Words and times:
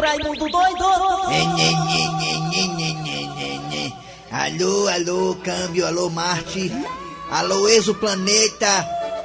Raimundo 0.00 0.48
doido! 0.48 1.28
Né, 1.28 1.44
né, 1.44 1.72
né, 3.70 3.92
alô, 4.30 4.88
alô, 4.88 5.36
câmbio, 5.42 5.86
alô, 5.86 6.08
Marte. 6.10 6.70
Alô, 7.30 7.66
exoplaneta. 7.68 8.66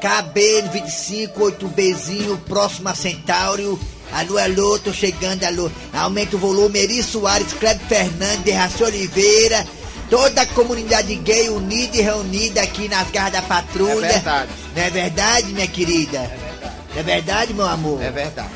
KB258Bzinho, 0.01 2.37
próximo 2.39 2.89
a 2.89 2.95
Centauro. 2.95 3.79
Alô, 4.11 4.37
alô, 4.37 4.77
tô 4.79 4.91
chegando, 4.91 5.43
alô. 5.43 5.71
Aumenta 5.93 6.35
o 6.35 6.39
volume, 6.39 6.79
Eri 6.79 7.01
Soares, 7.03 7.53
Cleber 7.53 7.87
Fernandes, 7.87 8.53
Raci 8.53 8.83
Oliveira. 8.83 9.65
Toda 10.09 10.41
a 10.41 10.45
comunidade 10.47 11.15
gay 11.15 11.49
unida 11.49 11.95
e 11.95 12.01
reunida 12.01 12.61
aqui 12.61 12.89
nas 12.89 13.09
garras 13.11 13.31
da 13.31 13.41
patrulha. 13.41 14.07
É 14.07 14.11
verdade. 14.11 14.51
Não 14.75 14.83
é 14.83 14.89
verdade, 14.89 15.53
minha 15.53 15.67
querida? 15.67 16.17
É 16.17 16.27
verdade. 16.27 16.75
É 16.97 17.03
verdade, 17.03 17.53
meu 17.53 17.65
amor? 17.65 18.01
É 18.01 18.11
verdade. 18.11 18.49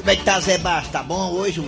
Como 0.00 0.10
é 0.10 0.16
que 0.16 0.24
tá, 0.24 0.40
Zé 0.40 0.56
Bastos? 0.58 0.90
Tá 0.92 1.02
bom 1.02 1.30
hoje? 1.32 1.62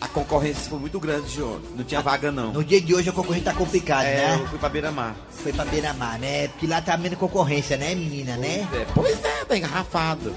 A 0.00 0.06
concorrência 0.06 0.70
foi 0.70 0.78
muito 0.78 1.00
grande, 1.00 1.28
João. 1.34 1.60
Não 1.76 1.82
tinha 1.84 2.00
vaga, 2.00 2.30
não. 2.30 2.52
No 2.52 2.62
dia 2.62 2.80
de 2.80 2.94
hoje 2.94 3.08
a 3.10 3.12
concorrência 3.12 3.50
tá 3.52 3.58
complicada, 3.58 4.04
É, 4.06 4.28
né? 4.28 4.38
eu 4.40 4.46
fui 4.46 4.58
pra 4.58 4.68
Beira-Mar. 4.68 5.16
Foi 5.42 5.52
pra 5.52 5.64
beira-mar, 5.64 6.18
né? 6.20 6.46
Porque 6.48 6.66
lá 6.68 6.80
tá 6.80 6.96
menos 6.96 7.18
concorrência, 7.18 7.76
né, 7.76 7.94
menina, 7.96 8.36
né? 8.36 8.66
É, 8.72 8.86
Pois 8.94 9.24
é, 9.24 9.44
tá 9.44 9.56
engarrafado. 9.56 10.32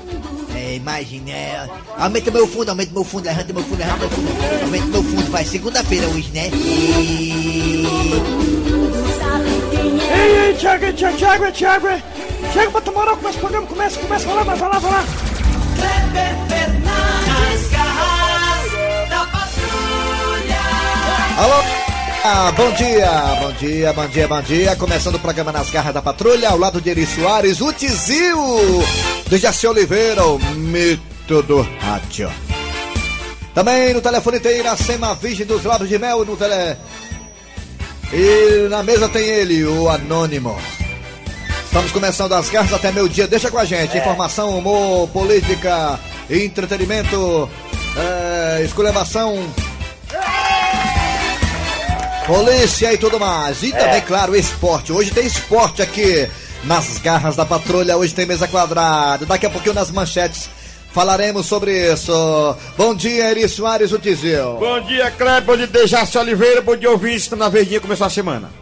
É, 0.56 0.76
imagina, 0.76 1.30
é. 1.32 1.70
Aumenta 1.98 2.32
meu 2.32 2.48
fundo, 2.48 2.70
aumenta 2.70 2.92
meu 2.92 3.04
fundo, 3.04 3.26
levanta 3.26 3.54
meu 3.54 3.64
fundo, 3.64 3.78
levanta 3.80 4.00
meu 4.00 4.10
fundo. 4.10 4.28
Aumenta 4.64 4.86
meu 4.88 5.04
fundo, 5.04 5.32
vai. 5.32 5.46
Segunda-feira 5.46 6.08
hoje, 6.08 6.32
né? 6.32 6.50
E... 6.54 7.86
Ei, 10.14 10.48
ei, 10.48 10.54
Thiago, 10.56 10.94
Thiago, 10.94 11.18
Thiago, 11.18 11.52
Thiago. 11.52 11.88
Chega 12.52 12.72
pra 12.72 12.82
tomar 12.82 13.16
começa 13.16 13.38
o 13.38 13.40
programa, 13.40 13.68
começa, 13.68 14.00
começa, 14.00 14.26
vai 14.26 14.36
lá, 14.36 14.44
vai 14.44 14.70
lá, 14.70 14.80
vai 14.80 14.92
lá. 14.92 15.31
Alô? 21.42 21.56
Ah, 22.24 22.52
bom 22.56 22.72
dia, 22.74 23.10
bom 23.42 23.52
dia, 23.54 23.94
bom 23.94 24.08
dia, 24.08 24.28
bom 24.28 24.42
dia. 24.44 24.76
Começando 24.76 25.16
o 25.16 25.20
programa 25.20 25.52
Nas 25.52 25.72
Garras 25.72 25.92
da 25.92 26.00
Patrulha, 26.00 26.48
ao 26.50 26.56
lado 26.56 26.80
de 26.80 26.92
Eri 26.92 27.04
Soares, 27.04 27.60
o 27.62 27.74
Tizil, 27.74 28.38
do 29.26 29.38
Jaci 29.40 29.66
Oliveira, 29.66 30.24
o 30.24 30.38
mito 30.38 31.42
do 31.42 31.68
rádio. 31.80 32.32
Também 33.56 33.92
no 33.92 34.02
telefone 34.02 34.40
tem 34.40 34.60
Iracema 34.60 35.16
Virgem 35.16 35.48
dos 35.48 35.64
Lábios 35.64 35.90
de 35.90 35.98
Mel, 35.98 36.24
no 36.24 36.38
tele... 36.38 36.78
E 38.14 38.68
na 38.70 38.84
mesa 38.84 39.10
tem 39.10 39.28
ele, 39.28 39.66
o 39.66 39.90
Anônimo. 39.90 40.56
Estamos 41.66 41.92
começando 41.92 42.34
as 42.34 42.52
garras 42.52 42.72
até 42.72 42.92
meio 42.92 43.10
dia. 43.10 43.28
Deixa 43.28 43.50
com 43.50 43.58
a 43.58 43.66
gente. 43.66 43.98
Informação, 43.98 44.60
humor, 44.60 45.08
política, 45.08 46.00
entretenimento, 46.30 47.50
é, 47.98 48.62
esculhambação, 48.64 49.44
polícia 52.26 52.94
e 52.94 52.98
tudo 52.98 53.20
mais. 53.20 53.64
E 53.64 53.72
também, 53.72 54.02
claro, 54.02 54.36
esporte. 54.36 54.92
Hoje 54.92 55.12
tem 55.12 55.26
esporte 55.26 55.82
aqui 55.82 56.28
nas 56.64 56.98
garras 56.98 57.36
da 57.36 57.46
patrulha. 57.46 57.98
Hoje 57.98 58.14
tem 58.14 58.26
mesa 58.26 58.48
quadrada. 58.48 59.26
Daqui 59.26 59.46
a 59.46 59.50
pouquinho 59.50 59.76
nas 59.76 59.92
manchetes 59.92 60.50
falaremos 60.92 61.46
sobre 61.46 61.92
isso. 61.92 62.56
Bom 62.78 62.94
dia, 62.94 63.32
Eri 63.32 63.48
Soares, 63.48 63.92
o 63.92 64.00
Tizil. 64.00 64.58
Bom 64.60 64.80
dia, 64.82 65.12
Kleber. 65.12 65.44
Bom 65.44 65.58
dia, 65.58 65.68
Dejaci 65.68 66.18
Oliveira. 66.18 66.62
Bom 66.62 66.76
dia, 66.76 66.92
ouvinte. 66.92 67.30
Tá 67.30 67.36
na 67.36 67.50
verdinha, 67.50 67.80
começou 67.80 68.08
a 68.08 68.10
semana. 68.10 68.61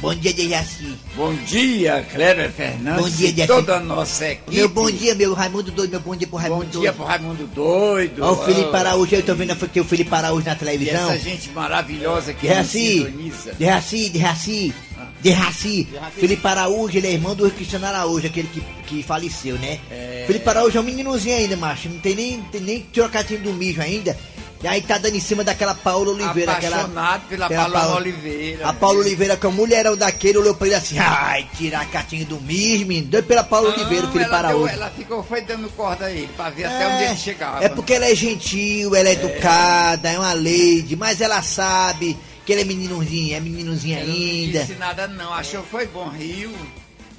Bom 0.00 0.14
dia, 0.14 0.32
Dejaci. 0.32 0.94
Bom 1.14 1.34
dia, 1.46 2.02
Kleber 2.10 2.50
Fernandes 2.50 3.02
Bom 3.02 3.10
dia, 3.10 3.28
e 3.28 3.32
Dejaci. 3.32 3.60
toda 3.60 3.76
a 3.76 3.80
nossa 3.80 4.28
equipe. 4.30 4.56
Meu 4.56 4.68
bom 4.68 4.90
dia, 4.90 5.14
meu 5.14 5.34
Raimundo 5.34 5.70
doido, 5.70 5.90
meu 5.90 6.00
bom 6.00 6.16
dia 6.16 6.26
pro 6.26 6.36
Bom 6.38 6.42
Raimundo 6.42 6.64
dia 6.70 6.80
doido. 6.80 6.94
pro 6.94 7.04
Raimundo 7.04 7.46
Doido. 7.48 8.24
Ó, 8.24 8.32
o 8.32 8.36
Felipe 8.44 8.74
Araújo, 8.74 9.14
eu 9.14 9.22
tô 9.22 9.34
vendo 9.34 9.50
aqui 9.52 9.78
o 9.78 9.84
Felipe 9.84 10.14
Araújo 10.14 10.46
na 10.46 10.52
E 10.52 10.56
televisão. 10.56 11.10
essa 11.10 11.18
gente 11.18 11.50
maravilhosa 11.50 12.32
que 12.32 12.48
Dejaci, 12.48 13.04
sintoniza. 13.04 13.52
Dejaci, 13.58 14.08
Dejaci, 14.08 14.74
Dejaci. 15.20 15.88
Felipe 16.18 16.46
Araújo, 16.48 16.96
ele 16.96 17.06
é 17.06 17.12
irmão 17.12 17.34
do 17.34 17.50
Cristiano 17.50 17.84
Araújo, 17.84 18.26
aquele 18.26 18.48
que, 18.48 18.62
que 18.86 19.02
faleceu, 19.02 19.56
né? 19.58 19.78
É. 19.90 20.24
Felipe 20.26 20.48
Araújo 20.48 20.78
é 20.78 20.80
um 20.80 20.84
meninozinho 20.84 21.36
ainda, 21.36 21.56
macho. 21.56 21.90
Não 21.90 21.98
tem 21.98 22.14
nem, 22.14 22.40
tem 22.44 22.60
nem 22.62 22.80
trocatinho 22.80 23.40
do 23.42 23.52
mijo 23.52 23.82
ainda. 23.82 24.16
E 24.62 24.68
aí 24.68 24.82
tá 24.82 24.98
dando 24.98 25.16
em 25.16 25.20
cima 25.20 25.42
daquela 25.42 25.74
Paula 25.74 26.10
Oliveira. 26.10 26.52
Apaixonado 26.52 27.22
aquela, 27.24 27.28
pela 27.28 27.48
pela 27.48 27.62
Paula 27.62 27.80
Paula- 27.80 27.96
Oliveira. 27.96 28.68
A 28.68 28.72
Paula 28.74 28.98
Oliveira, 29.00 29.36
que 29.36 29.46
é 29.46 29.48
um 29.48 29.52
mulherão 29.52 29.96
daquele, 29.96 30.36
olhou 30.36 30.54
pra 30.54 30.66
ele 30.66 30.76
assim, 30.76 30.98
ai, 30.98 31.48
tirar 31.56 31.80
a 31.80 31.84
catinha 31.86 32.26
do 32.26 32.38
menino. 32.40 33.06
Doido 33.06 33.24
pela 33.26 33.42
Paula 33.42 33.70
Oliveira, 33.70 34.02
o 34.04 34.06
Não, 34.08 34.12
Felipe 34.12 34.28
ela, 34.30 34.38
deu, 34.42 34.48
Araújo. 34.48 34.74
ela 34.74 34.90
ficou 34.90 35.22
foi 35.22 35.40
dando 35.40 35.70
corda 35.70 36.04
a 36.06 36.10
ele 36.12 36.28
pra 36.36 36.50
ver 36.50 36.64
até 36.66 36.86
onde 36.88 37.04
ele 37.04 37.16
chegava. 37.16 37.64
É 37.64 37.68
porque 37.70 37.94
ela 37.94 38.04
é 38.04 38.14
gentil, 38.14 38.94
ela 38.94 39.08
é, 39.08 39.12
educada, 39.12 40.10
é 40.10 40.18
uma 40.18 40.34
lady, 40.34 40.94
mas 40.94 41.22
ela 41.22 41.40
sabe 41.42 42.14
que 42.44 42.52
ele 42.52 42.60
é 42.60 42.64
meninozinho, 42.64 43.36
é 43.36 43.40
meninozinho 43.40 43.96
Ela 43.96 44.06
não 44.06 44.12
ainda. 44.14 44.58
disse 44.60 44.74
nada 44.74 45.08
não, 45.08 45.32
achou 45.32 45.62
foi 45.62 45.86
bom, 45.86 46.08
riu, 46.08 46.52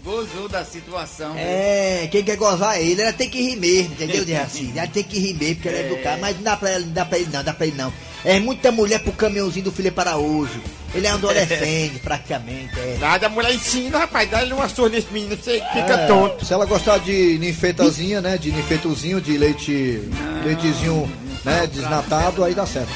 gozou 0.04 0.50
da 0.50 0.66
situação. 0.66 1.34
É, 1.38 2.08
quem 2.12 2.24
quer 2.24 2.36
gozar 2.36 2.78
é 2.78 2.84
ele, 2.84 3.02
ela 3.02 3.14
tem 3.14 3.30
que 3.30 3.42
rir 3.42 3.56
mesmo, 3.56 3.94
entendeu, 3.94 4.26
Dejaci? 4.26 4.72
Ela 4.76 4.88
tem 4.88 5.04
que 5.04 5.20
rir 5.20 5.34
mesmo, 5.36 5.56
porque 5.56 5.70
ela 5.70 5.78
é 5.78 5.86
educada, 5.92 6.18
mas 6.18 6.36
não 6.38 6.44
dá 6.44 6.58
pra 6.58 6.70
ela, 6.70 6.86
não 6.86 6.92
dá 6.94 7.06
pra 7.06 7.18
ele 7.20 7.30
não, 7.32 7.44
dá 7.44 7.54
pra 7.54 7.68
ele 7.68 7.78
não. 7.78 7.94
É 8.24 8.40
muita 8.40 8.72
mulher 8.72 9.00
pro 9.00 9.12
caminhãozinho 9.14 9.66
do 9.66 9.72
Felipe 9.72 10.00
Araújo. 10.00 10.62
Ele 10.94 11.08
é 11.08 11.12
um 11.12 11.16
adolescente, 11.16 12.00
praticamente, 12.04 12.78
é. 12.80 12.98
Nada, 13.00 13.28
a 13.28 13.30
mulher 13.30 13.54
ensina, 13.54 14.00
rapaz. 14.00 14.30
Dá-lhe 14.30 14.52
uma 14.54 14.68
surra 14.68 14.90
nesse 14.90 15.08
menino, 15.12 15.36
você 15.38 15.54
fica 15.74 15.94
É, 15.94 16.08
tonto. 16.08 16.46
Se 16.46 16.54
ela 16.54 16.66
gostar 16.66 16.98
de 17.00 17.38
ninfetazinha, 17.40 18.20
né? 18.22 18.38
De 18.38 18.52
ninfetozinho, 18.52 19.22
de 19.22 19.38
leite. 19.38 20.02
leitezinho, 20.44 21.10
né? 21.46 21.68
Desnatado, 21.72 22.44
aí 22.44 22.54
dá 22.54 22.66
certo. 22.66 22.92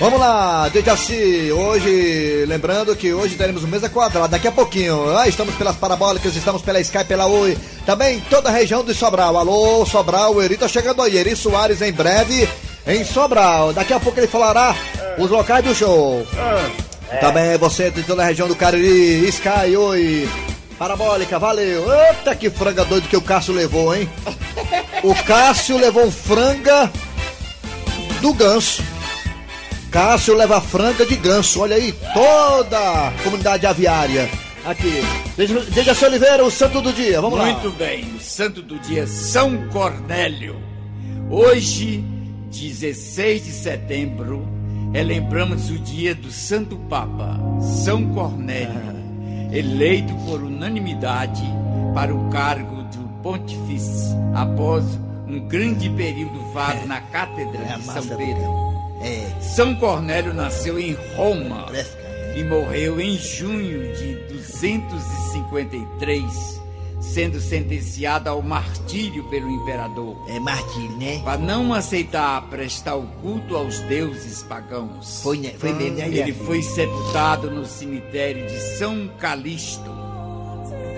Vamos 0.00 0.18
lá, 0.18 0.66
Dejaci, 0.70 1.52
hoje, 1.52 2.46
lembrando 2.48 2.96
que 2.96 3.12
hoje 3.12 3.36
teremos 3.36 3.62
o 3.62 3.68
mesa 3.68 3.86
quadrada, 3.86 4.28
daqui 4.28 4.48
a 4.48 4.52
pouquinho, 4.52 5.14
ah, 5.14 5.28
estamos 5.28 5.54
pelas 5.56 5.76
parabólicas, 5.76 6.34
estamos 6.34 6.62
pela 6.62 6.80
Sky, 6.80 7.04
pela 7.04 7.26
Oi, 7.26 7.54
também 7.84 8.18
toda 8.30 8.48
a 8.48 8.52
região 8.52 8.82
de 8.82 8.94
Sobral, 8.94 9.36
alô, 9.36 9.84
Sobral, 9.84 10.34
o 10.34 10.42
Eri 10.42 10.56
tá 10.56 10.66
chegando 10.66 11.02
aí, 11.02 11.18
Eri 11.18 11.36
Soares 11.36 11.82
em 11.82 11.92
breve, 11.92 12.48
em 12.86 13.04
Sobral, 13.04 13.74
daqui 13.74 13.92
a 13.92 14.00
pouco 14.00 14.18
ele 14.18 14.26
falará 14.26 14.74
os 15.18 15.28
locais 15.28 15.62
do 15.62 15.74
show. 15.74 16.26
Também 17.20 17.58
você 17.58 17.90
de 17.90 18.02
toda 18.02 18.22
a 18.22 18.26
região 18.26 18.48
do 18.48 18.56
Cariri, 18.56 19.28
Sky, 19.28 19.76
Oi, 19.76 20.26
Parabólica, 20.78 21.38
valeu. 21.38 21.84
Eita, 21.92 22.34
que 22.34 22.48
franga 22.48 22.86
doido 22.86 23.06
que 23.06 23.18
o 23.18 23.20
Cássio 23.20 23.52
levou, 23.52 23.94
hein? 23.94 24.08
O 25.02 25.14
Cássio 25.24 25.76
levou 25.76 26.06
um 26.06 26.10
franga 26.10 26.90
do 28.22 28.32
ganso. 28.32 28.82
Cássio 29.90 30.34
leva 30.36 30.60
franga 30.60 31.04
de 31.04 31.16
ganso. 31.16 31.60
Olha 31.60 31.76
aí, 31.76 31.92
toda 32.14 32.78
a 33.08 33.12
comunidade 33.24 33.66
aviária. 33.66 34.28
Aqui. 34.64 35.02
Deja- 35.36 35.60
Dejaci 35.60 36.04
Oliveira, 36.04 36.44
o 36.44 36.50
santo 36.50 36.80
do 36.80 36.92
dia. 36.92 37.20
Vamos 37.20 37.38
lá. 37.38 37.46
Muito 37.46 37.70
bem, 37.76 38.04
o 38.16 38.20
santo 38.20 38.62
do 38.62 38.78
dia 38.78 39.06
São 39.06 39.68
Cornélio. 39.68 40.56
Hoje, 41.30 42.04
16 42.50 43.44
de 43.44 43.52
setembro, 43.52 44.46
relembramos 44.92 45.70
o 45.70 45.78
dia 45.78 46.14
do 46.14 46.30
Santo 46.30 46.76
Papa, 46.88 47.38
São 47.84 48.08
Cornélio, 48.12 48.70
eleito 49.52 50.12
por 50.26 50.42
unanimidade 50.42 51.42
para 51.94 52.14
o 52.14 52.28
cargo 52.30 52.82
do 52.84 53.08
pontifício 53.22 54.16
após 54.34 54.84
um 55.26 55.40
grande 55.46 55.88
período 55.90 56.40
vago 56.52 56.86
na 56.86 57.00
Cátedra 57.00 57.60
É 57.68 57.72
a 57.74 57.76
de 57.78 57.84
São 57.84 58.02
Pedro. 58.16 58.69
É, 59.00 59.30
São 59.40 59.74
Cornélio 59.76 60.34
nasceu 60.34 60.78
em 60.78 60.92
Roma 61.16 61.66
fresca. 61.68 61.98
e 62.36 62.44
morreu 62.44 63.00
em 63.00 63.16
junho 63.16 63.94
de 63.96 64.14
253, 64.28 66.60
sendo 67.00 67.40
sentenciado 67.40 68.28
ao 68.28 68.42
martírio 68.42 69.24
pelo 69.30 69.50
imperador, 69.50 70.14
É 70.28 70.38
martírio, 70.38 70.94
né? 70.98 71.20
para 71.24 71.38
não 71.38 71.72
aceitar 71.72 72.42
prestar 72.50 72.96
o 72.96 73.06
culto 73.22 73.56
aos 73.56 73.78
deuses 73.80 74.42
pagãos. 74.42 75.20
Foi, 75.22 75.38
né? 75.38 75.54
Foi 75.58 75.72
mesmo, 75.72 75.96
né? 75.96 76.06
Ele 76.08 76.32
foi 76.34 76.60
sepultado 76.62 77.50
no 77.50 77.64
cemitério 77.64 78.46
de 78.46 78.58
São 78.78 79.08
Calixto. 79.18 79.98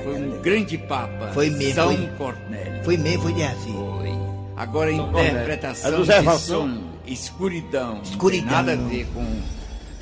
Foi 0.05 0.15
um 0.17 0.41
grande 0.43 0.77
papa, 0.77 1.31
Foi 1.33 1.49
mesmo, 1.51 1.75
São 1.75 1.97
foi. 1.97 2.07
Cornélio. 2.19 2.85
Foi 2.85 2.97
mesmo, 2.97 3.23
foi 3.23 3.33
Dejaci. 3.33 3.73
Foi. 3.73 4.11
Agora 4.57 4.91
a 4.91 4.93
interpretação 4.93 5.93
É 5.93 5.97
do 5.97 6.05
Zé 6.05 6.21
de 6.21 6.39
som, 6.41 6.79
escuridão. 7.07 8.01
Escuridão. 8.03 8.51
Nada 8.51 8.73
a 8.73 8.77
ver 8.77 9.07
com 9.15 9.25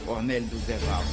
Cornélio 0.05 0.49
do 0.49 0.59
Zé 0.59 0.77
Valdo. 0.79 1.11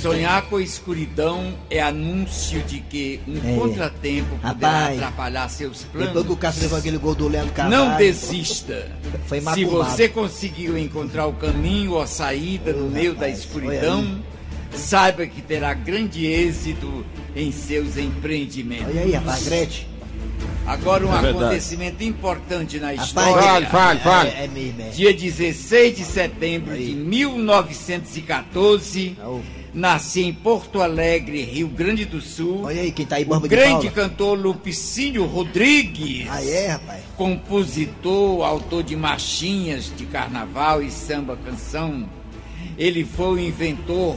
Sonhar 0.00 0.42
com 0.42 0.60
escuridão 0.60 1.54
é 1.68 1.80
anúncio 1.82 2.60
de 2.62 2.78
que 2.80 3.20
um 3.26 3.36
É. 3.36 3.58
contratempo 3.58 4.28
poderá 4.36 4.48
Rapaz, 4.48 4.96
atrapalhar 4.96 5.48
seus 5.48 5.82
planos. 5.82 6.08
Depois 6.08 6.26
que 6.26 6.32
o 6.32 6.36
Cássio 6.36 6.62
levou 6.62 6.78
aquele 6.78 6.98
gol 6.98 7.14
do 7.16 7.26
Leandro 7.26 7.52
Carvalho. 7.52 7.84
Não 7.90 7.96
desista. 7.96 8.92
Foi 9.26 9.40
Se 9.40 9.64
você 9.64 10.08
conseguiu 10.08 10.78
encontrar 10.78 11.26
o 11.26 11.32
caminho 11.32 11.92
ou 11.92 12.00
a 12.00 12.06
saída 12.06 12.72
no 12.72 12.88
meio 12.88 13.12
da 13.14 13.28
escuridão, 13.28 14.20
saiba 14.72 15.26
que 15.26 15.42
terá 15.42 15.74
grande 15.74 16.26
êxito 16.26 17.04
em 17.34 17.50
seus 17.50 17.96
empreendimentos. 17.96 18.86
Olha 18.90 19.02
aí, 19.02 19.12
rapaz, 19.12 19.44
Gretchen. 19.48 19.88
Agora 20.68 21.06
um 21.06 21.14
É 21.14 21.30
acontecimento 21.30 22.04
importante 22.04 22.78
na 22.78 22.88
Rapaz, 22.90 23.08
história. 23.08 23.42
Fale, 23.42 23.66
fale, 23.66 24.00
fale. 24.00 24.28
É, 24.30 24.44
é 24.44 24.48
mesmo, 24.48 24.82
é. 24.82 24.88
Dia 24.90 25.14
16 25.14 25.96
de 25.96 26.04
setembro 26.04 26.74
Aí. 26.74 26.86
de 26.88 26.94
1914, 26.94 29.16
Ô, 29.24 29.40
nasci 29.72 30.20
em 30.22 30.32
Porto 30.34 30.82
Alegre, 30.82 31.42
Rio 31.42 31.68
Grande 31.68 32.04
do 32.04 32.20
Sul. 32.20 32.64
Olha 32.64 32.82
aí 32.82 32.92
quem 32.92 33.06
tá 33.06 33.16
aí, 33.16 33.24
O 33.24 33.28
Borba 33.28 33.48
grande 33.48 33.88
Paula. 33.90 34.08
cantor 34.08 34.38
Lupicínio 34.38 35.24
Rodrigues, 35.24 36.26
Ah, 36.30 36.44
é, 36.44 36.68
rapaz? 36.72 37.00
compositor, 37.16 38.44
autor 38.44 38.82
de 38.82 38.94
marchinhas 38.94 39.90
de 39.96 40.04
carnaval 40.06 40.82
e 40.82 40.90
samba 40.90 41.36
canção. 41.44 42.06
Ele 42.76 43.04
foi 43.04 43.26
o 43.34 43.38
inventor 43.38 44.16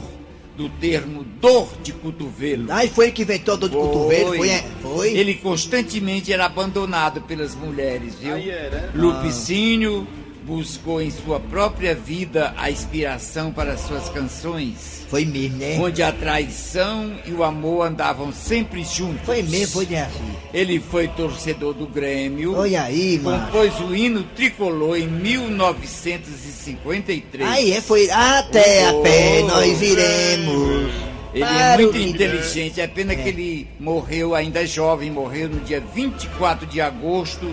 do 0.56 0.68
termo 0.68 1.24
dor 1.40 1.68
de 1.82 1.92
cotovelo. 1.92 2.66
Ah, 2.70 2.86
foi 2.88 3.06
ele 3.06 3.12
que 3.12 3.22
inventou 3.22 3.54
a 3.54 3.56
dor 3.56 3.68
de 3.70 3.76
cotovelo, 3.76 4.36
foi? 4.36 4.48
é? 4.48 4.64
Foi? 4.80 5.12
Ele 5.12 5.34
constantemente 5.34 6.32
era 6.32 6.46
abandonado 6.46 7.22
pelas 7.22 7.54
mulheres, 7.54 8.16
viu? 8.16 8.34
Aí 8.34 8.50
era. 8.50 8.90
Lupicínio 8.94 10.06
buscou 10.44 11.00
em 11.00 11.10
sua 11.10 11.40
própria 11.40 11.94
vida 11.94 12.52
a 12.56 12.70
inspiração 12.70 13.50
para 13.52 13.76
suas 13.76 14.08
canções, 14.08 15.04
Foi 15.08 15.24
mesmo, 15.24 15.58
né? 15.58 15.78
onde 15.80 16.02
a 16.02 16.10
traição 16.12 17.12
e 17.26 17.32
o 17.32 17.42
amor 17.44 17.86
andavam 17.86 18.32
sempre 18.32 18.82
juntos. 18.84 19.20
Foi 19.24 19.42
mesmo, 19.42 19.74
foi 19.74 19.86
de 19.86 19.96
assim. 19.96 20.34
Ele 20.52 20.80
foi 20.80 21.06
torcedor 21.08 21.72
do 21.74 21.86
Grêmio. 21.86 22.56
Olha 22.56 22.82
aí, 22.82 23.18
mano. 23.18 23.46
Compôs 23.46 23.78
o 23.80 23.94
hino 23.94 24.24
tricolor 24.34 24.98
em 24.98 25.06
1953. 25.06 27.48
Aí 27.48 27.72
é, 27.72 27.80
foi. 27.80 28.10
Até 28.10 28.88
a 28.88 28.94
pé 28.94 29.42
nós 29.42 29.80
iremos. 29.80 30.90
Ele 31.34 31.44
é 31.44 31.78
muito 31.78 31.96
inteligente, 31.96 32.78
é 32.78 32.86
pena 32.86 33.16
que 33.16 33.26
ele 33.26 33.66
morreu 33.80 34.34
ainda 34.34 34.66
jovem, 34.66 35.10
morreu 35.10 35.48
no 35.48 35.60
dia 35.60 35.82
24 35.94 36.66
de 36.66 36.78
agosto 36.78 37.50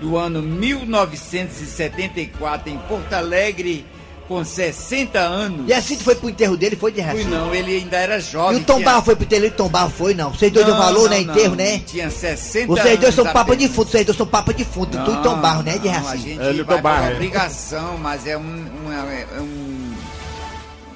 do 0.00 0.16
ano 0.16 0.40
1974 0.42 2.70
em 2.70 2.78
Porto 2.78 3.12
Alegre, 3.14 3.84
com 4.28 4.44
60 4.44 5.18
anos. 5.20 5.68
E 5.68 5.72
assim 5.72 5.96
tu 5.96 6.02
foi 6.04 6.14
pro 6.16 6.28
enterro 6.28 6.56
dele, 6.56 6.74
foi 6.76 6.90
de 6.92 7.00
Fui 7.00 7.10
assim. 7.20 7.24
não, 7.30 7.54
ele 7.54 7.76
ainda 7.76 7.96
era 7.96 8.18
E 8.18 8.20
jovem. 8.20 8.60
o 8.60 8.64
Tom 8.64 8.74
tinha- 8.74 8.84
Barro 8.84 9.02
foi 9.04 9.14
pro 9.14 9.24
enterro 9.24 9.42
dele, 9.42 9.54
o 9.54 9.56
Tom 9.56 9.68
Barro 9.68 9.92
foi, 9.96 10.14
não. 10.14 10.32
Vocês 10.32 10.50
dois 10.52 10.66
Não, 10.66 10.76
não, 10.76 11.04
né? 11.08 11.20
não, 11.20 11.32
Enterro, 11.34 11.54
né? 11.54 11.78
Tinha 11.86 12.10
60 12.10 12.66
Vocês 12.66 12.98
dois 12.98 13.04
anos 13.04 13.14
são 13.14 13.26
papa 13.32 13.56
de 13.56 13.68
fundo, 13.68 13.88
vocês 13.90 14.04
dois 14.04 14.18
são 14.18 14.26
papa 14.26 14.52
de 14.52 14.64
fundo. 14.64 14.98
Tu 15.04 15.10
e 15.12 15.16
Tom 15.22 15.36
Barro, 15.40 15.62
né? 15.62 15.78
De 15.78 15.86
Não, 15.88 15.94
a 15.94 15.98
Raci. 15.98 16.18
gente 16.18 16.40
Ele 16.42 16.62
e 16.62 16.64
Tom 16.64 16.82
Barro, 16.82 17.06
é. 17.06 17.12
obrigação, 17.14 17.96
mas 17.98 18.26
é 18.26 18.36
um, 18.36 18.40
um- 18.42 18.92
é 18.92 19.26
um 19.40 19.86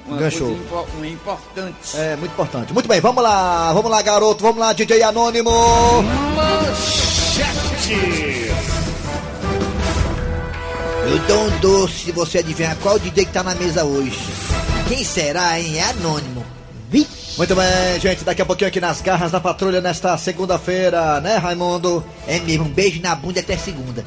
uma 0.07 0.17
Ganchou. 0.17 0.47
coisa 0.47 0.61
impo- 0.63 0.87
um 0.99 1.05
importante. 1.05 1.75
É, 1.95 2.15
muito 2.17 2.31
importante. 2.33 2.73
Muito 2.73 2.89
bem, 2.89 2.99
vamos 2.99 3.23
lá, 3.23 3.71
vamos 3.71 3.89
lá, 3.89 4.01
garoto, 4.01 4.43
vamos 4.43 4.59
lá, 4.59 4.73
DJ 4.73 5.01
Anônimo. 5.03 5.49
Eu 11.11 11.19
dou 11.27 11.43
um 11.43 11.59
doce 11.59 12.05
se 12.05 12.11
você 12.13 12.37
adivinhar 12.37 12.73
qual 12.77 12.97
DJ 12.97 13.25
que 13.25 13.33
tá 13.33 13.43
na 13.43 13.53
mesa 13.53 13.83
hoje. 13.83 14.17
Quem 14.87 15.03
será, 15.03 15.59
hein? 15.59 15.77
É 15.77 15.83
anônimo. 15.89 16.41
Vi? 16.89 17.05
Muito 17.37 17.53
bem, 17.53 17.99
gente, 17.99 18.23
daqui 18.23 18.41
a 18.41 18.45
pouquinho 18.45 18.69
aqui 18.69 18.79
nas 18.79 19.01
garras 19.01 19.29
da 19.29 19.37
patrulha 19.41 19.81
nesta 19.81 20.17
segunda-feira, 20.17 21.19
né, 21.19 21.35
Raimundo? 21.35 22.01
É 22.25 22.39
mesmo, 22.39 22.63
um 22.63 22.69
beijo 22.69 23.01
na 23.01 23.13
bunda 23.13 23.41
até 23.41 23.57
segunda. 23.57 24.05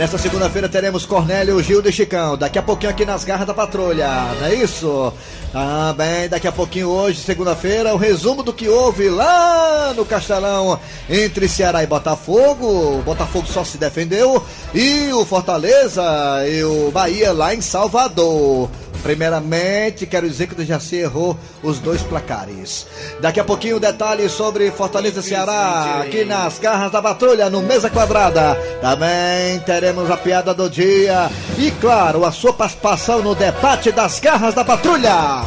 Nesta 0.00 0.16
segunda-feira 0.16 0.66
teremos 0.66 1.04
Cornélio, 1.04 1.62
Gildo 1.62 1.90
e 1.90 1.92
Chicão. 1.92 2.34
Daqui 2.34 2.58
a 2.58 2.62
pouquinho 2.62 2.90
aqui 2.90 3.04
nas 3.04 3.22
garras 3.22 3.46
da 3.46 3.52
patrulha, 3.52 4.08
não 4.40 4.46
é 4.46 4.54
isso? 4.54 5.12
Também 5.52 6.26
daqui 6.26 6.48
a 6.48 6.52
pouquinho 6.52 6.88
hoje, 6.88 7.20
segunda-feira, 7.20 7.92
o 7.92 7.98
resumo 7.98 8.42
do 8.42 8.50
que 8.50 8.66
houve 8.66 9.10
lá 9.10 9.92
no 9.94 10.06
Castelão 10.06 10.80
entre 11.06 11.46
Ceará 11.46 11.82
e 11.82 11.86
Botafogo. 11.86 13.00
O 13.00 13.02
Botafogo 13.02 13.46
só 13.46 13.62
se 13.62 13.76
defendeu. 13.76 14.42
E 14.72 15.12
o 15.12 15.22
Fortaleza 15.26 16.02
e 16.48 16.64
o 16.64 16.90
Bahia 16.90 17.30
lá 17.34 17.54
em 17.54 17.60
Salvador. 17.60 18.70
Primeiramente, 19.02 20.06
quero 20.06 20.28
dizer 20.28 20.46
que 20.46 20.52
o 20.52 20.56
Dejaci 20.56 20.96
errou 20.96 21.38
os 21.62 21.78
dois 21.78 22.02
placares. 22.02 22.86
Daqui 23.20 23.40
a 23.40 23.44
pouquinho, 23.44 23.80
detalhes 23.80 24.32
sobre 24.32 24.70
Fortaleza 24.70 25.22
Ceará 25.22 26.00
aqui 26.02 26.24
nas 26.24 26.58
garras 26.58 26.92
da 26.92 27.00
patrulha, 27.00 27.48
no 27.48 27.62
Mesa 27.62 27.88
Quadrada. 27.88 28.54
Também 28.80 29.58
teremos 29.60 30.10
a 30.10 30.16
piada 30.16 30.52
do 30.52 30.68
dia 30.68 31.30
e, 31.58 31.70
claro, 31.72 32.24
a 32.24 32.32
sua 32.32 32.52
participação 32.52 33.22
no 33.22 33.34
debate 33.34 33.90
das 33.90 34.20
garras 34.20 34.54
da 34.54 34.64
patrulha. 34.64 35.44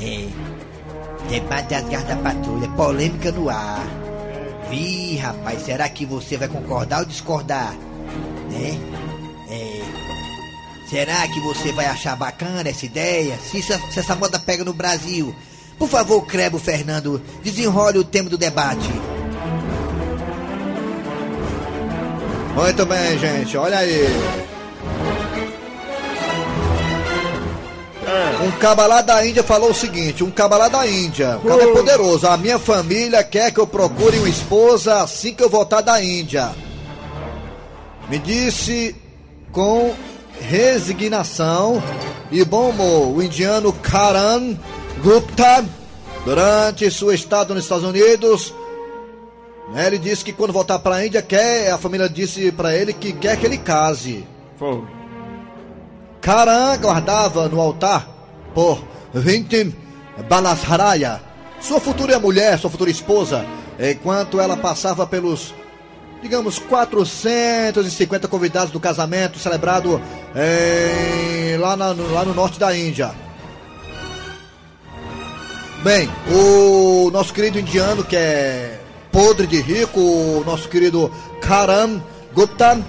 É. 0.00 0.28
Debate 1.28 1.68
das 1.68 1.88
garras 1.88 2.08
da 2.08 2.16
patrulha, 2.16 2.68
polêmica 2.70 3.30
no 3.32 3.50
ar. 3.50 3.86
Vi, 4.70 5.16
rapaz, 5.16 5.62
será 5.62 5.86
que 5.90 6.06
você 6.06 6.38
vai 6.38 6.48
concordar 6.48 7.00
ou 7.00 7.04
discordar? 7.04 7.74
Né? 8.50 8.78
É. 10.92 11.04
Será 11.04 11.26
que 11.26 11.40
você 11.40 11.72
vai 11.72 11.86
achar 11.86 12.14
bacana 12.14 12.68
essa 12.68 12.84
ideia? 12.84 13.38
Se 13.38 13.58
essa, 13.58 13.80
se 13.90 13.98
essa 13.98 14.14
moda 14.14 14.38
pega 14.38 14.62
no 14.62 14.74
Brasil? 14.74 15.34
Por 15.78 15.88
favor, 15.88 16.22
Crebo 16.26 16.58
Fernando, 16.58 17.20
desenrole 17.42 17.98
o 17.98 18.04
tema 18.04 18.28
do 18.28 18.36
debate. 18.36 18.90
Muito 22.54 22.84
bem, 22.84 23.18
gente, 23.18 23.56
olha 23.56 23.78
aí. 23.78 24.06
Um 28.44 28.50
cabalá 28.58 29.00
da 29.00 29.24
Índia 29.26 29.42
falou 29.42 29.70
o 29.70 29.74
seguinte: 29.74 30.22
um 30.22 30.30
cabalá 30.30 30.68
da 30.68 30.86
Índia, 30.86 31.38
o 31.38 31.48
cara 31.48 31.62
é 31.62 31.72
poderoso. 31.72 32.26
A 32.26 32.36
minha 32.36 32.58
família 32.58 33.24
quer 33.24 33.50
que 33.50 33.58
eu 33.58 33.66
procure 33.66 34.18
uma 34.18 34.28
esposa 34.28 35.00
assim 35.02 35.32
que 35.32 35.42
eu 35.42 35.48
voltar 35.48 35.80
da 35.80 36.02
Índia. 36.02 36.50
Me 38.10 38.18
disse 38.18 38.94
com 39.50 39.94
resignação 40.42 41.82
e 42.30 42.44
bom 42.44 42.70
humor 42.70 43.16
o 43.16 43.22
indiano 43.22 43.72
Karan 43.72 44.56
Gupta, 45.02 45.64
durante 46.24 46.90
sua 46.90 47.14
estada 47.14 47.54
nos 47.54 47.64
Estados 47.64 47.84
Unidos, 47.84 48.54
né, 49.72 49.86
ele 49.86 49.98
disse 49.98 50.24
que 50.24 50.32
quando 50.32 50.52
voltar 50.52 50.78
para 50.78 50.96
a 50.96 51.06
Índia 51.06 51.22
quer, 51.22 51.70
a 51.70 51.78
família 51.78 52.08
disse 52.08 52.52
para 52.52 52.74
ele 52.76 52.92
que 52.92 53.12
quer 53.12 53.36
que 53.38 53.46
ele 53.46 53.58
case. 53.58 54.26
Foi. 54.58 54.82
Karan 56.20 56.76
guardava 56.78 57.48
no 57.48 57.60
altar 57.60 58.08
por 58.54 58.82
Vintim 59.12 59.74
Balasharaya, 60.28 61.20
sua 61.60 61.80
futura 61.80 62.18
mulher, 62.18 62.58
sua 62.58 62.70
futura 62.70 62.90
esposa, 62.90 63.44
enquanto 63.78 64.40
ela 64.40 64.56
passava 64.56 65.06
pelos, 65.06 65.54
digamos, 66.22 66.58
450 66.58 68.28
convidados 68.28 68.70
do 68.72 68.78
casamento 68.80 69.38
celebrado 69.38 70.00
em- 70.36 71.56
lá, 71.58 71.76
na- 71.76 71.92
no, 71.92 72.12
lá 72.12 72.24
no 72.24 72.32
norte 72.32 72.58
da 72.58 72.74
Índia. 72.76 73.10
Bem, 75.82 76.08
o 76.32 77.10
nosso 77.10 77.34
querido 77.34 77.58
indiano 77.58 78.04
que 78.04 78.14
é 78.16 78.78
podre 79.10 79.46
de 79.48 79.60
rico, 79.60 79.98
o 80.00 80.44
nosso 80.46 80.68
querido 80.68 81.10
Karan 81.40 82.00
Gupta, 82.32 82.80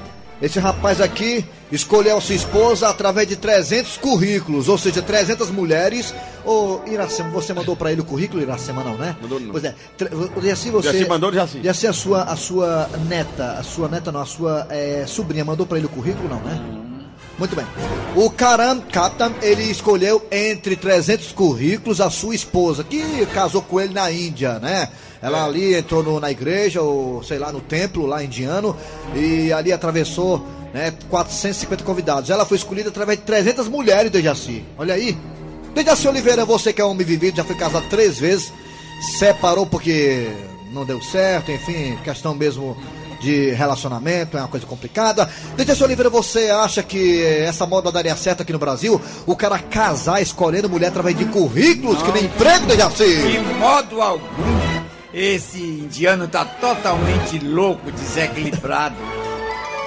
esse 0.42 0.60
rapaz 0.60 1.02
aqui 1.02 1.44
escolheu 1.76 2.20
sua 2.22 2.36
esposa 2.36 2.88
através 2.90 3.28
de 3.28 3.36
300 3.36 3.98
currículos, 3.98 4.70
ou 4.70 4.78
seja, 4.78 5.02
300 5.02 5.50
mulheres. 5.50 6.14
Ô, 6.46 6.80
Iracema, 6.86 7.30
você 7.30 7.54
mandou 7.54 7.76
pra 7.76 7.92
ele 7.92 8.02
o 8.02 8.06
currículo, 8.06 8.42
Iracema, 8.42 8.84
não, 8.84 8.96
né? 8.98 9.16
Mandou 9.22 9.40
não. 9.40 9.52
Pois 9.52 9.64
é, 9.64 9.74
e 10.42 10.52
assim 10.52 10.72
você. 10.72 10.92
Jaci 10.94 11.08
mandou, 11.10 11.32
Jaci. 11.34 11.62
E 11.64 11.70
assim 11.70 11.88
a 11.88 11.94
sua, 11.94 12.24
a 12.24 12.36
sua 12.36 12.90
neta, 13.08 13.54
a 13.60 13.64
sua 13.64 13.88
neta 13.88 14.12
não, 14.12 14.22
a 14.22 14.26
sua 14.26 14.68
eh, 14.70 15.06
sobrinha 15.08 15.44
mandou 15.46 15.66
pra 15.66 15.78
ele 15.78 15.88
o 15.88 15.90
currículo, 15.90 16.28
não, 16.30 16.40
né? 16.42 16.62
Muito 17.40 17.56
bem. 17.56 17.66
O 18.16 18.30
Karam 18.30 18.80
Kaptan, 18.82 19.32
ele 19.42 19.64
escolheu 19.64 20.24
entre 20.32 20.76
300 20.76 21.32
currículos 21.32 22.00
a 22.00 22.10
sua 22.12 22.36
esposa, 22.36 22.84
que 22.84 23.26
casou 23.34 23.62
com 23.64 23.82
ele 23.82 23.94
na 23.94 24.12
Índia, 24.12 24.60
né? 24.60 24.90
Ela 25.20 25.44
ali 25.46 25.74
entrou 25.74 26.04
no- 26.04 26.20
na 26.20 26.30
igreja, 26.30 26.82
ou 26.82 27.24
sei 27.24 27.40
lá, 27.40 27.52
no 27.52 27.60
templo 27.62 28.06
lá 28.06 28.24
indiano, 28.24 28.76
e 29.16 29.52
ali 29.52 29.72
atravessou 29.74 30.46
né, 30.74 30.94
450 31.10 31.84
convidados. 31.84 32.30
Ela 32.30 32.46
foi 32.46 32.58
escolhida 32.58 32.90
através 32.90 33.20
de 33.20 33.26
300 33.26 33.68
mulheres, 33.68 34.12
Dejaci. 34.12 34.66
Olha 34.78 34.96
aí. 34.96 35.18
Dejaci 35.74 36.08
Oliveira, 36.08 36.46
você 36.46 36.74
que 36.74 36.82
é 36.82 36.86
homem 36.86 37.06
vivido, 37.06 37.38
já 37.38 37.44
foi 37.44 37.56
casado 37.56 37.88
três 37.90 38.20
vezes, 38.20 38.52
separou 39.18 39.66
porque 39.66 40.28
não 40.72 40.86
deu 40.86 41.02
certo, 41.02 41.52
enfim, 41.52 41.98
questão 42.04 42.36
mesmo 42.36 42.78
de 43.20 43.52
relacionamento, 43.52 44.38
é 44.38 44.42
uma 44.42 44.48
coisa 44.48 44.66
complicada. 44.66 45.30
Dejaci 45.56 45.84
Oliveira, 45.84 46.10
você 46.10 46.50
acha 46.50 46.84
que 46.84 47.24
essa 47.24 47.66
moda 47.66 47.92
daria 47.92 48.16
certo 48.16 48.42
aqui 48.42 48.52
no 48.52 48.60
Brasil? 48.60 49.02
O 49.26 49.36
cara 49.36 49.58
casar 49.58 50.22
escolhendo 50.22 50.70
mulher 50.70 50.88
através 50.88 51.18
de 51.18 51.26
currículos, 51.26 52.02
que 52.04 52.12
nem 52.12 52.26
emprego, 52.26 52.66
Dejaci? 52.68 53.04
De 53.06 53.40
modo 53.58 54.02
algum. 54.02 54.74
Esse 55.14 55.60
indiano 55.60 56.28
tá 56.28 56.44
totalmente 56.44 57.40
louco, 57.40 57.92
desequilibrado. 57.92 58.96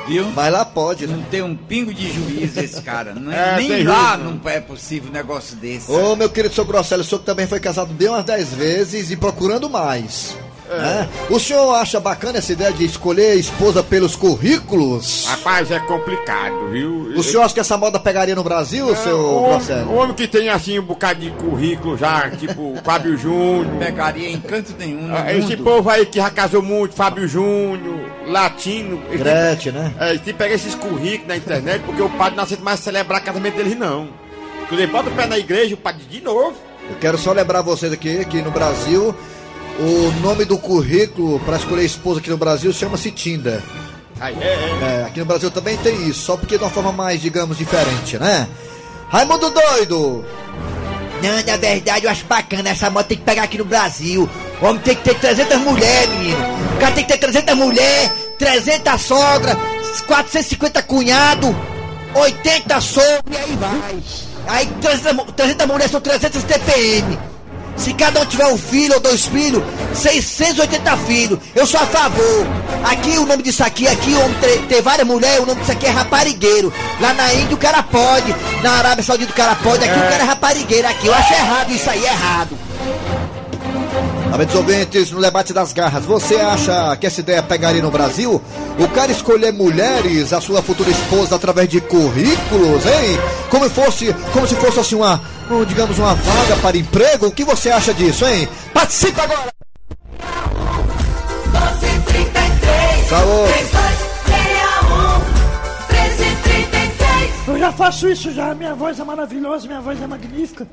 Viu? 0.06 0.30
Mas 0.34 0.52
lá 0.52 0.64
pode, 0.64 1.06
né? 1.06 1.14
Não 1.16 1.22
tem 1.24 1.42
um 1.42 1.56
pingo 1.56 1.92
de 1.92 2.10
juízo 2.12 2.60
esse 2.60 2.80
cara. 2.82 3.12
Não 3.14 3.32
É, 3.32 3.56
nem 3.56 3.68
tem 3.68 3.84
lá 3.84 4.16
juízo, 4.16 4.40
não 4.44 4.50
é 4.50 4.60
possível 4.60 5.10
um 5.10 5.12
negócio 5.12 5.56
desse. 5.56 5.90
Ô, 5.90 6.14
meu 6.16 6.28
querido 6.30 6.54
seu 6.54 6.64
Grosselio, 6.64 7.04
o 7.04 7.06
senhor 7.06 7.20
que 7.20 7.26
também 7.26 7.46
foi 7.46 7.60
casado 7.60 7.92
bem 7.92 8.08
umas 8.08 8.24
10 8.24 8.54
vezes 8.54 9.10
e 9.10 9.16
procurando 9.16 9.68
mais. 9.68 10.36
É. 10.68 11.06
O 11.32 11.38
senhor 11.38 11.72
acha 11.76 12.00
bacana 12.00 12.38
essa 12.38 12.50
ideia 12.52 12.72
de 12.72 12.84
escolher 12.84 13.36
esposa 13.36 13.84
pelos 13.84 14.16
currículos? 14.16 15.24
Rapaz, 15.28 15.70
é 15.70 15.78
complicado, 15.78 16.70
viu? 16.72 17.12
O 17.16 17.22
senhor 17.22 17.42
acha 17.42 17.54
que 17.54 17.60
essa 17.60 17.76
moda 17.76 18.00
pegaria 18.00 18.34
no 18.34 18.42
Brasil, 18.42 18.90
É, 18.92 18.96
seu 18.96 19.16
o, 19.16 19.34
homem, 19.36 19.50
Grosselio? 19.50 19.86
o 19.90 19.94
homem 19.94 20.14
que 20.16 20.26
tem 20.26 20.48
assim 20.48 20.76
um 20.78 20.82
bocado 20.82 21.20
de 21.20 21.30
currículo 21.30 21.96
já, 21.96 22.28
tipo 22.30 22.74
Fábio 22.84 23.16
Júnior. 23.16 23.76
Pegaria 23.78 24.28
em 24.28 24.40
canto 24.40 24.74
nenhum 24.76 25.14
Ah, 25.14 25.32
Esse 25.32 25.50
mundo. 25.56 25.62
povo 25.62 25.88
aí 25.88 26.04
que 26.04 26.18
já 26.18 26.30
casou 26.30 26.62
muito, 26.62 26.96
Fábio 26.96 27.28
Júnior, 27.28 28.05
Latino. 28.26 29.02
Gretchen, 29.10 29.72
né? 29.72 29.94
É, 29.98 30.10
eles 30.10 30.22
têm 30.22 30.32
que 30.32 30.38
pegar 30.38 30.54
esses 30.54 30.74
currículos 30.74 31.28
na 31.28 31.36
internet, 31.36 31.82
porque 31.84 32.02
o 32.02 32.10
padre 32.10 32.36
não 32.36 32.44
aceita 32.44 32.62
mais 32.62 32.80
celebrar 32.80 33.22
casamento 33.22 33.56
deles, 33.56 33.78
não. 33.78 34.08
Ele 34.70 34.86
bota 34.86 35.08
o 35.08 35.12
pé 35.12 35.26
na 35.26 35.38
igreja, 35.38 35.74
o 35.74 35.78
padre 35.78 36.04
de 36.04 36.20
novo. 36.20 36.56
Eu 36.90 36.96
quero 36.96 37.16
só 37.16 37.32
lembrar 37.32 37.62
vocês 37.62 37.92
aqui 37.92 38.24
que 38.24 38.42
no 38.42 38.50
Brasil 38.50 39.14
o 39.78 40.10
nome 40.20 40.44
do 40.44 40.58
currículo 40.58 41.38
para 41.40 41.56
escolher 41.56 41.84
esposa 41.84 42.20
aqui 42.20 42.30
no 42.30 42.36
Brasil 42.36 42.72
chama-se 42.72 43.10
Tinder. 43.10 43.60
Aí, 44.18 44.34
é, 44.40 44.46
é. 44.46 45.00
É, 45.02 45.04
aqui 45.06 45.20
no 45.20 45.26
Brasil 45.26 45.50
também 45.50 45.76
tem 45.78 46.08
isso, 46.08 46.20
só 46.20 46.36
porque 46.36 46.56
de 46.56 46.64
uma 46.64 46.70
forma 46.70 46.90
mais, 46.90 47.20
digamos, 47.20 47.58
diferente, 47.58 48.18
né? 48.18 48.48
Raimundo 49.08 49.50
doido! 49.50 50.24
Não, 51.22 51.42
na 51.46 51.56
verdade 51.56 52.04
eu 52.04 52.10
acho 52.10 52.24
bacana, 52.26 52.70
essa 52.70 52.90
moto 52.90 53.06
tem 53.06 53.18
que 53.18 53.24
pegar 53.24 53.44
aqui 53.44 53.58
no 53.58 53.64
Brasil. 53.64 54.28
O 54.60 54.66
homem 54.66 54.80
tem 54.82 54.94
que 54.94 55.02
ter 55.04 55.14
300 55.18 55.58
mulheres, 55.60 56.08
menino. 56.10 56.38
O 56.74 56.78
cara 56.80 56.92
tem 56.92 57.04
que 57.04 57.12
ter 57.12 57.18
300 57.18 57.54
mulheres, 57.54 58.10
300 58.38 59.00
sogra, 59.02 59.56
450 60.06 60.82
cunhado, 60.82 61.54
80 62.14 62.80
sogro 62.80 63.22
e 63.30 63.36
aí 63.36 63.56
vai. 63.56 63.96
Aí 64.48 64.66
300, 64.80 65.12
mu- 65.12 65.24
300 65.32 65.66
mulheres 65.66 65.90
são 65.90 66.00
300 66.00 66.42
TPM. 66.44 67.18
Se 67.76 67.92
cada 67.92 68.20
um 68.20 68.24
tiver 68.24 68.46
um 68.46 68.56
filho 68.56 68.94
ou 68.94 69.00
dois 69.00 69.26
filhos, 69.26 69.62
680 69.92 70.96
filhos. 70.98 71.38
Eu 71.54 71.66
sou 71.66 71.78
a 71.78 71.84
favor. 71.86 72.46
Aqui 72.90 73.18
o 73.18 73.26
nome 73.26 73.42
disso 73.42 73.62
aqui, 73.62 73.86
aqui 73.86 74.12
o 74.14 74.20
homem 74.24 74.34
ter, 74.40 74.58
ter 74.66 74.80
várias 74.80 75.06
mulheres, 75.06 75.40
o 75.40 75.46
nome 75.46 75.60
disso 75.60 75.72
aqui 75.72 75.84
é 75.84 75.90
raparigueiro. 75.90 76.72
Lá 77.00 77.12
na 77.12 77.34
Índia 77.34 77.54
o 77.54 77.58
cara 77.58 77.82
pode, 77.82 78.34
na 78.62 78.70
Arábia 78.78 79.04
Saudita 79.04 79.30
o 79.30 79.34
cara 79.34 79.54
pode, 79.56 79.84
aqui 79.84 79.98
o 79.98 80.02
cara 80.04 80.22
é 80.22 80.26
raparigueiro. 80.26 80.88
Aqui 80.88 81.06
eu 81.06 81.12
acho 81.14 81.34
errado 81.34 81.70
isso 81.72 81.90
aí, 81.90 82.02
errado. 82.04 82.56
Amigos 84.36 84.54
ouvintes, 84.54 85.10
no 85.12 85.20
debate 85.22 85.54
das 85.54 85.72
garras, 85.72 86.04
você 86.04 86.34
acha 86.36 86.94
que 86.96 87.06
essa 87.06 87.20
ideia 87.20 87.42
pegaria 87.42 87.80
no 87.80 87.90
Brasil? 87.90 88.38
O 88.78 88.86
cara 88.88 89.10
escolher 89.10 89.50
mulheres, 89.50 90.30
a 90.30 90.42
sua 90.42 90.60
futura 90.60 90.90
esposa, 90.90 91.36
através 91.36 91.66
de 91.70 91.80
currículos, 91.80 92.84
hein? 92.84 93.18
Como, 93.48 93.70
fosse, 93.70 94.12
como 94.34 94.46
se 94.46 94.54
fosse 94.56 94.78
assim 94.78 94.94
uma, 94.94 95.22
um, 95.50 95.64
digamos, 95.64 95.98
uma 95.98 96.14
vaga 96.14 96.54
para 96.60 96.76
emprego? 96.76 97.28
O 97.28 97.32
que 97.32 97.46
você 97.46 97.70
acha 97.70 97.94
disso, 97.94 98.26
hein? 98.26 98.46
Participa 98.74 99.22
agora! 99.22 99.48
1233 101.46 103.08
Saúde. 103.08 103.52
3261 103.54 105.18
1333 105.88 107.48
Eu 107.48 107.58
já 107.58 107.72
faço 107.72 108.06
isso 108.10 108.30
já, 108.32 108.54
minha 108.54 108.74
voz 108.74 109.00
é 109.00 109.04
maravilhosa, 109.04 109.66
minha 109.66 109.80
voz 109.80 109.98
é 110.02 110.06
magnífica. 110.06 110.68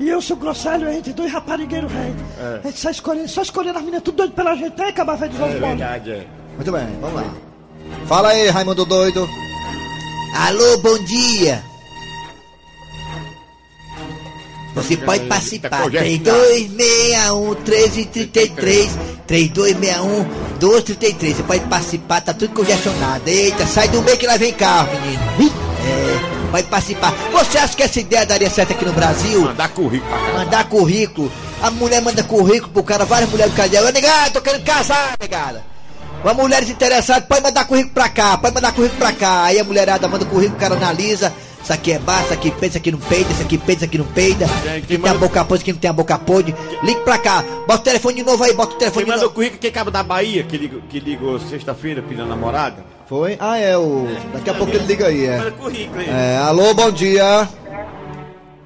E 0.00 0.08
eu 0.08 0.22
sou 0.22 0.36
grosselho, 0.36 0.88
a 0.88 0.92
gente 0.92 1.12
dois 1.12 1.32
raparigueiros, 1.32 1.90
velho. 1.90 2.14
A 2.62 2.66
gente 2.66 2.78
sai 2.78 2.92
escolhendo, 2.92 3.28
só 3.28 3.42
escolhendo 3.42 3.78
as 3.78 3.84
meninas 3.84 4.02
tudo 4.02 4.16
doido 4.18 4.32
pela 4.32 4.54
gente, 4.54 4.70
tem 4.70 4.86
que 4.86 4.92
acabar 4.92 5.16
velho 5.16 5.32
de 5.32 5.38
novo, 5.38 5.52
bola. 5.54 5.66
Verdade, 5.68 6.10
é. 6.10 6.26
Muito 6.54 6.72
bem, 6.72 6.86
vamos 7.00 7.16
lá. 7.16 7.34
Fala 8.06 8.28
aí, 8.28 8.48
Raimundo 8.48 8.84
doido. 8.84 9.28
Alô, 10.34 10.78
bom 10.78 10.98
dia. 11.04 11.62
Você 14.74 14.96
pode 14.96 15.22
tá 15.24 15.28
participar. 15.28 15.82
congestionado. 15.82 16.46
3261 16.46 17.48
1333 17.48 18.98
3261 19.26 20.24
1233. 20.60 21.36
Você 21.36 21.42
pode 21.42 21.64
participar, 21.64 22.20
tá 22.20 22.32
tudo 22.32 22.54
congestionado. 22.54 23.28
Eita, 23.28 23.66
sai 23.66 23.88
do 23.88 24.00
meio 24.02 24.16
que 24.16 24.26
lá 24.26 24.36
vem 24.36 24.52
carro, 24.52 24.88
menino. 25.00 25.52
É, 25.80 26.37
pode 26.50 26.66
participar. 26.68 27.12
Você 27.32 27.58
acha 27.58 27.76
que 27.76 27.82
essa 27.82 28.00
ideia 28.00 28.26
daria 28.26 28.50
certo 28.50 28.72
aqui 28.72 28.84
no 28.84 28.92
Brasil? 28.92 29.42
Mandar 29.42 29.68
currículo. 29.68 30.10
Mandar 30.34 30.64
currículo. 30.68 31.32
A 31.62 31.70
mulher 31.70 32.00
manda 32.02 32.22
currículo 32.22 32.72
pro 32.72 32.82
cara, 32.82 33.04
várias 33.04 33.30
mulheres 33.30 33.52
do 33.52 33.56
cara 33.56 33.68
dela. 33.68 33.90
Negada, 33.92 34.30
tô 34.30 34.40
querendo 34.40 34.64
casar, 34.64 35.16
negada. 35.20 35.64
Uma 36.22 36.34
mulher 36.34 36.62
interessadas, 36.68 37.24
pode 37.28 37.42
mandar 37.42 37.64
currículo 37.64 37.94
pra 37.94 38.08
cá, 38.08 38.36
pode 38.38 38.54
mandar 38.54 38.72
currículo 38.72 38.98
pra 38.98 39.12
cá. 39.12 39.44
Aí 39.44 39.58
a 39.60 39.64
mulherada 39.64 40.08
manda 40.08 40.24
currículo, 40.24 40.56
o 40.56 40.60
cara 40.60 40.74
analisa. 40.74 41.32
Isso 41.62 41.72
aqui 41.72 41.92
é 41.92 41.98
baixo, 41.98 42.24
isso 42.24 42.32
aqui 42.34 42.50
peida, 42.52 42.66
isso 42.68 42.78
aqui 42.78 42.90
não 42.92 42.98
peida, 42.98 43.32
isso 43.32 43.42
aqui 43.42 43.58
peida, 43.58 43.72
isso 43.74 43.84
aqui 43.84 43.98
não 43.98 44.04
peida. 44.06 44.46
Quem- 44.46 44.56
Quem 44.62 44.82
quem 44.82 44.82
tem 44.82 44.96
a 45.10 45.14
manda- 45.14 45.18
boca 45.26 45.44
podre, 45.44 45.64
quem 45.64 45.74
não 45.74 45.80
tem 45.80 45.90
a 45.90 45.92
boca 45.92 46.16
podre. 46.18 46.54
Ligue 46.82 47.00
pra 47.00 47.18
cá, 47.18 47.42
bota 47.66 47.74
o 47.74 47.78
telefone 47.84 48.14
de 48.16 48.22
novo 48.22 48.42
aí, 48.42 48.54
bota 48.54 48.74
o 48.74 48.78
telefone 48.78 49.04
Quem 49.04 49.04
de 49.04 49.10
mandou 49.10 49.24
o 49.24 49.28
novo. 49.28 49.34
currículo, 49.34 49.60
quem 49.60 49.70
cabo 49.72 49.90
da 49.90 50.02
Bahia, 50.02 50.44
que 50.44 50.56
ligou, 50.56 50.80
que 50.88 50.98
ligou 51.00 51.38
sexta-feira 51.40 52.00
pedindo 52.00 52.26
namorada? 52.26 52.84
Foi? 53.08 53.38
Ah, 53.40 53.56
é, 53.56 53.74
o. 53.74 54.06
Daqui 54.34 54.50
a 54.50 54.54
pouco 54.54 54.70
ele 54.70 54.84
liga 54.84 55.06
aí, 55.06 55.24
é. 55.24 55.40
É, 56.08 56.36
alô, 56.36 56.74
bom 56.74 56.90
dia. 56.90 57.48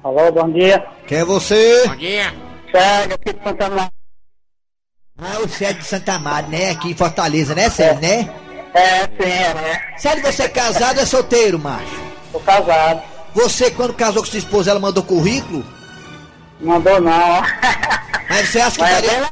Alô, 0.03 0.31
bom 0.33 0.51
dia. 0.51 0.85
Quem 1.07 1.19
é 1.19 1.23
você? 1.23 1.87
Bom 1.87 1.95
dia. 1.95 2.33
Chega 2.69 3.15
aqui 3.15 3.31
de 3.33 3.41
Santa 3.41 3.69
Maria. 3.69 3.91
Ah, 5.17 5.39
o 5.39 5.47
Sérgio 5.47 5.79
de 5.79 5.85
Santa 5.85 6.15
Amaro, 6.15 6.47
né? 6.47 6.71
Aqui 6.71 6.91
em 6.91 6.95
Fortaleza, 6.95 7.55
né, 7.55 7.69
Sérgio, 7.69 8.01
né? 8.01 8.33
É, 8.73 9.03
sim, 9.03 9.31
é, 9.31 9.53
né? 9.53 9.81
Sérgio, 9.97 10.23
você 10.23 10.43
é 10.43 10.49
casado 10.49 10.97
ou 10.97 11.03
é 11.03 11.05
solteiro, 11.05 11.57
macho? 11.57 12.01
Tô 12.33 12.39
casado. 12.41 13.01
Você, 13.33 13.71
quando 13.71 13.93
casou 13.93 14.23
com 14.23 14.27
sua 14.27 14.39
esposa, 14.39 14.71
ela 14.71 14.79
mandou 14.79 15.03
currículo? 15.03 15.63
Mandou 16.59 16.99
não. 16.99 17.41
Mas 18.29 18.49
você 18.49 18.59
acha 18.59 18.75
que 18.75 18.81
Mas 18.81 18.91
é 18.91 19.01
daria 19.01 19.29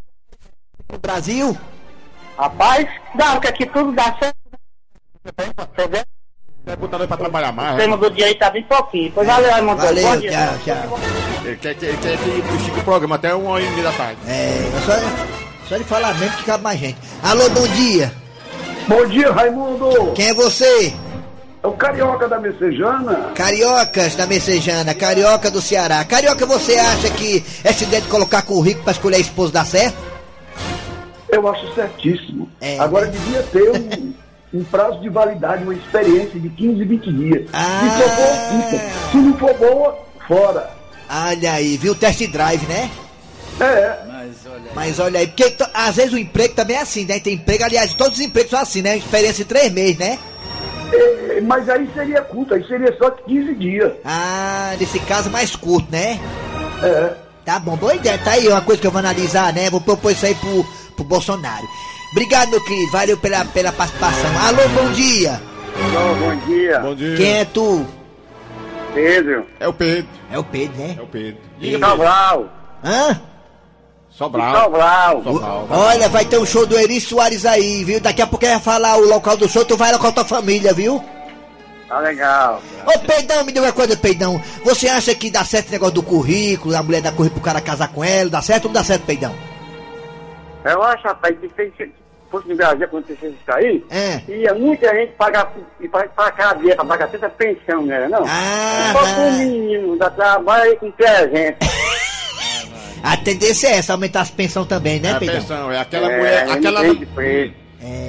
no 0.90 1.00
Brasil? 1.00 1.58
Rapaz, 2.38 2.88
não, 3.14 3.32
porque 3.34 3.48
aqui 3.48 3.66
tudo 3.66 3.92
dá 3.92 4.16
certo. 4.18 4.41
Vai 6.64 6.76
botar 6.76 6.98
nós 6.98 7.08
pra 7.08 7.18
trabalhar 7.18 7.52
mais. 7.52 7.74
O 7.74 7.78
né? 7.78 7.84
tema 7.84 7.98
do 7.98 8.10
dia 8.10 8.26
aí 8.26 8.36
tá 8.36 8.50
bem 8.50 8.64
pouquinho. 8.64 9.12
Pois 9.14 9.28
valeu, 9.28 9.52
Raimundo. 9.52 9.78
Bom 9.78 9.88
Valeu, 9.88 10.20
dia. 10.20 10.32
tchau, 10.32 10.58
tchau. 10.66 11.00
Ele 11.44 11.56
quer, 11.58 11.76
quer, 11.76 11.98
quer 11.98 12.18
que 12.18 12.56
estica 12.58 12.80
o 12.80 12.84
programa 12.84 13.16
até 13.16 13.34
uma 13.34 13.52
hora 13.52 13.64
e 13.64 13.70
meia 13.72 13.84
da 13.84 13.92
tarde. 13.92 14.20
É, 14.28 14.32
é 14.32 14.82
só, 14.86 15.70
só 15.70 15.78
de 15.78 15.84
falar 15.84 16.14
mesmo 16.16 16.38
que 16.38 16.44
cabe 16.44 16.64
mais 16.64 16.80
gente. 16.80 16.98
Alô, 17.24 17.50
bom 17.50 17.68
dia. 17.68 18.12
Bom 18.88 19.06
dia, 19.08 19.32
Raimundo! 19.32 20.12
Quem 20.14 20.30
é 20.30 20.34
você? 20.34 20.94
É 21.64 21.68
o 21.68 21.74
carioca 21.74 22.28
da 22.28 22.40
Messejana. 22.40 23.32
Cariocas 23.36 24.16
da 24.16 24.26
Messejana, 24.26 24.96
Carioca 24.96 25.52
do 25.52 25.62
Ceará. 25.62 26.04
Carioca, 26.04 26.46
você 26.46 26.76
acha 26.76 27.10
que 27.12 27.44
essa 27.64 27.84
ideia 27.84 28.02
de 28.02 28.08
colocar 28.08 28.42
currículo 28.42 28.84
pra 28.84 28.92
escolher 28.92 29.18
a 29.18 29.20
esposa 29.20 29.54
dá 29.54 29.64
certo? 29.64 29.98
Eu 31.30 31.48
acho 31.48 31.74
certíssimo. 31.74 32.50
É, 32.60 32.80
Agora 32.80 33.06
né? 33.06 33.12
devia 33.12 33.44
ter 33.44 33.70
um, 33.70 34.14
um 34.54 34.64
prazo 34.64 35.00
de 35.00 35.10
validade, 35.10 35.64
uma 35.64 35.74
experiência 35.74 36.40
de 36.40 36.50
15, 36.50 36.84
20 36.84 37.14
dias. 37.14 37.50
Ah. 37.54 37.80
Se 37.82 38.04
for 38.04 38.16
boa, 38.16 38.64
fica. 38.64 39.12
Se 39.12 39.18
não 39.18 39.38
for 39.38 39.54
boa, 39.56 40.00
fora. 40.28 40.70
Olha 41.10 41.54
aí, 41.54 41.78
viu? 41.78 41.96
Test 41.96 42.26
drive, 42.28 42.66
né? 42.68 42.90
É, 43.60 44.00
Mas 44.08 44.36
olha. 44.46 44.72
Mas 44.74 45.00
olha 45.00 45.20
aí, 45.20 45.28
porque 45.28 45.56
às 45.74 45.96
vezes 45.96 46.14
o 46.14 46.18
emprego 46.18 46.54
também 46.56 46.78
é 46.78 46.82
assim, 46.82 47.06
né? 47.06 47.20
Tem 47.20 47.34
emprego, 47.36 47.64
aliás, 47.64 47.94
todos 47.94 48.18
os 48.18 48.24
empregos 48.24 48.52
são 48.52 48.60
assim, 48.60 48.82
né? 48.82 48.98
Experiência 48.98 49.44
em 49.44 49.46
três 49.46 49.72
meses, 49.72 49.98
né? 49.98 50.18
é, 50.94 51.42
mas 51.42 51.70
aí 51.70 51.90
seria 51.94 52.22
curto, 52.22 52.54
aí 52.54 52.64
seria 52.66 52.96
só 52.98 53.10
15 53.12 53.56
dias. 53.56 53.94
Ah, 54.04 54.76
nesse 54.80 55.00
caso 55.00 55.30
mais 55.30 55.56
curto, 55.56 55.88
né? 55.92 56.20
É. 56.84 57.14
Tá 57.46 57.60
bom, 57.60 57.76
boa 57.76 57.96
ideia. 57.96 58.18
Tá 58.18 58.32
aí 58.32 58.48
uma 58.48 58.62
coisa 58.62 58.80
que 58.80 58.88
eu 58.88 58.92
vou 58.92 59.00
analisar, 59.00 59.54
né? 59.54 59.70
Vou 59.70 59.82
propor 59.82 60.12
isso 60.12 60.26
aí 60.26 60.36
pro, 60.36 60.64
pro 60.96 61.04
Bolsonaro. 61.04 61.68
Obrigado, 62.12 62.50
meu 62.50 62.64
querido. 62.64 62.92
Valeu 62.92 63.18
pela, 63.18 63.46
pela 63.46 63.72
participação. 63.72 64.32
Alô, 64.48 64.68
bom 64.70 64.92
dia. 64.92 65.42
Alô, 65.96 66.16
bom 66.16 66.36
dia. 66.46 66.80
Bom 66.80 66.96
dia. 66.96 67.16
Quem 67.18 67.40
é 67.40 67.46
tu? 67.46 67.86
Pedro. 68.94 69.46
É 69.60 69.68
o 69.68 69.74
Pedro. 69.74 70.10
É 70.30 70.38
o 70.38 70.44
Pedro, 70.44 70.78
né? 70.78 70.96
É 71.00 71.02
o 71.02 71.08
Pedro. 71.08 71.42
Sobral. 71.80 72.50
Hã? 72.84 73.22
Sobral. 74.10 74.64
Sobral. 74.64 75.24
Sobral. 75.24 75.68
Olha, 75.70 76.10
vai 76.10 76.26
ter 76.26 76.38
um 76.38 76.46
show 76.46 76.66
do 76.66 76.78
Eri 76.78 77.00
Soares 77.00 77.46
aí, 77.46 77.84
viu? 77.86 78.02
Daqui 78.02 78.22
a 78.22 78.28
pouco 78.28 78.46
vai 78.46 78.60
falar 78.60 78.98
o 78.98 79.08
local 79.08 79.38
do 79.38 79.48
show, 79.48 79.64
tu 79.64 79.78
vai 79.78 79.92
lá 79.92 79.98
com 79.98 80.08
a 80.08 80.12
tua 80.12 80.26
família, 80.26 80.74
viu? 80.74 81.02
Tá 81.88 82.00
legal. 82.00 82.62
Ô, 82.86 83.00
Peidão, 83.00 83.44
me 83.44 83.52
diga 83.52 83.66
uma 83.66 83.72
coisa, 83.72 83.96
Peidão. 83.96 84.42
Você 84.64 84.88
acha 84.88 85.16
que 85.16 85.32
dá 85.32 85.44
certo 85.46 85.70
o 85.70 85.72
negócio 85.72 85.96
do 85.96 86.04
currículo, 86.04 86.76
a 86.76 86.84
mulher 86.84 87.02
dá 87.02 87.12
currículo 87.12 87.42
pro 87.42 87.52
cara 87.52 87.62
casar 87.62 87.88
com 87.90 88.04
ela? 88.04 88.30
Dá 88.30 88.42
certo 88.42 88.66
ou 88.66 88.70
não 88.70 88.74
dá 88.74 88.84
certo, 88.84 89.06
Peidão? 89.06 89.34
Eu 90.66 90.84
acho, 90.84 91.04
rapaz, 91.08 91.38
que 91.40 91.48
se 91.50 91.92
fosse 92.32 92.48
no 92.50 92.56
Brasil 92.56 92.86
acontecesse 92.86 93.28
isso 93.34 93.52
aí, 93.52 93.84
É. 93.90 94.22
ia 94.32 94.54
muita 94.54 94.94
gente 94.96 95.12
pagar 95.14 95.52
e 95.80 95.88
para 95.88 96.08
pra 96.10 96.32
cadeia, 96.32 96.76
pra 96.76 96.86
pagar 96.86 97.08
tanta 97.10 97.30
pensão, 97.30 97.86
né? 97.86 98.08
Não? 98.08 98.24
Ah, 98.26 98.94
Só 98.94 99.16
com 99.16 99.28
o 99.28 99.32
menino, 99.34 99.98
dá 99.98 100.10
trabalho 100.10 100.76
com 100.78 100.90
300. 100.92 101.68
A 103.04 103.18
tendência 103.18 103.68
é 103.68 103.78
essa, 103.78 103.94
aumentar 103.94 104.22
as 104.22 104.30
pensões 104.30 104.68
também, 104.68 105.00
né, 105.00 105.10
É 105.10 105.14
a 105.14 105.20
pensão, 105.20 105.72
é 105.72 105.80
aquela 105.80 106.12
é, 106.12 106.18
mulher, 106.18 106.52
aquela. 106.52 106.82
preso. 107.16 107.54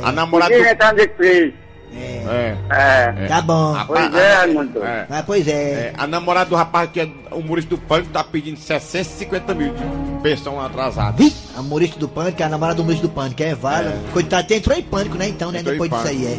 A 0.02 0.12
namorada 0.12 0.54
do. 0.54 0.64
entrar 0.66 0.94
de 0.94 1.08
preso. 1.08 1.54
É. 1.94 2.56
É. 2.70 3.26
Tá 3.28 3.42
bom. 3.42 3.74
A- 3.74 3.84
Pois 3.84 4.14
a- 4.14 4.18
é, 4.18 4.32
a- 4.34 4.38
Raimundo. 4.38 4.82
é. 4.84 5.06
Ah, 5.10 5.22
pois 5.26 5.46
é. 5.46 5.52
É, 5.52 5.92
a 5.96 6.06
namorada 6.06 6.48
do 6.50 6.56
rapaz 6.56 6.90
que 6.90 7.00
é 7.00 7.08
humorista 7.30 7.70
do 7.70 7.78
pânico 7.80 8.10
tá 8.12 8.24
pedindo 8.24 8.58
650 8.58 9.54
mil. 9.54 9.74
bestão 10.22 10.60
atrasado. 10.60 11.16
Vi? 11.16 11.34
A 11.56 11.60
humorista 11.60 11.98
do 11.98 12.08
pânico, 12.08 12.42
a 12.42 12.48
namorada 12.48 12.76
do 12.76 12.82
humorista 12.82 13.06
do 13.08 13.12
pânico, 13.12 13.42
é 13.42 13.54
Vala. 13.56 13.92
Coitado, 14.12 14.42
até 14.44 14.54
entrou 14.56 14.76
em 14.78 14.82
pânico, 14.82 15.16
né? 15.16 15.28
Então, 15.28 15.50
né? 15.50 15.58
Entrou 15.58 15.72
Depois 15.74 15.90
disso 15.90 16.06
aí, 16.08 16.26
é. 16.26 16.38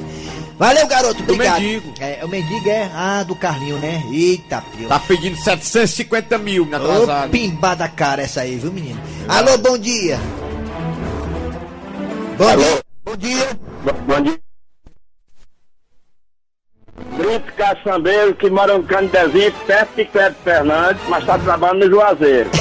Valeu, 0.57 0.87
garoto, 0.87 1.21
obrigado. 1.23 1.59
mendigo. 1.61 1.93
É, 1.99 2.19
o 2.23 2.27
mendigo 2.29 2.69
é. 2.69 2.89
Ah, 2.95 3.23
do 3.23 3.35
Carlinho, 3.35 3.77
né? 3.79 4.01
Eita, 4.11 4.63
pio. 4.77 4.87
Tá 4.87 4.99
pedindo 4.99 5.35
750 5.35 6.37
mil 6.37 6.65
na 6.65 6.77
Ô, 6.79 6.91
atrasado. 6.91 7.29
pimbada 7.31 7.87
cara 7.89 8.21
essa 8.21 8.41
aí, 8.41 8.55
viu, 8.57 8.71
menino? 8.71 8.99
Alô, 9.27 9.57
bom 9.57 9.77
dia. 9.77 10.17
Bom 12.37 12.55
dia. 12.55 12.79
Bom 13.05 13.15
dia. 13.17 13.47
Bom 14.07 14.21
dia. 14.21 14.52
Caçambeiro, 17.75 18.35
que 18.35 18.49
mora 18.49 18.77
no 18.77 18.83
Candezinho, 18.83 19.51
perto 19.65 19.95
de 19.95 20.05
Cleto 20.05 20.35
Fernandes, 20.43 21.01
mas 21.07 21.25
tá 21.25 21.37
trabalhando 21.39 21.85
no 21.85 21.91
Juazeiro. 21.91 22.49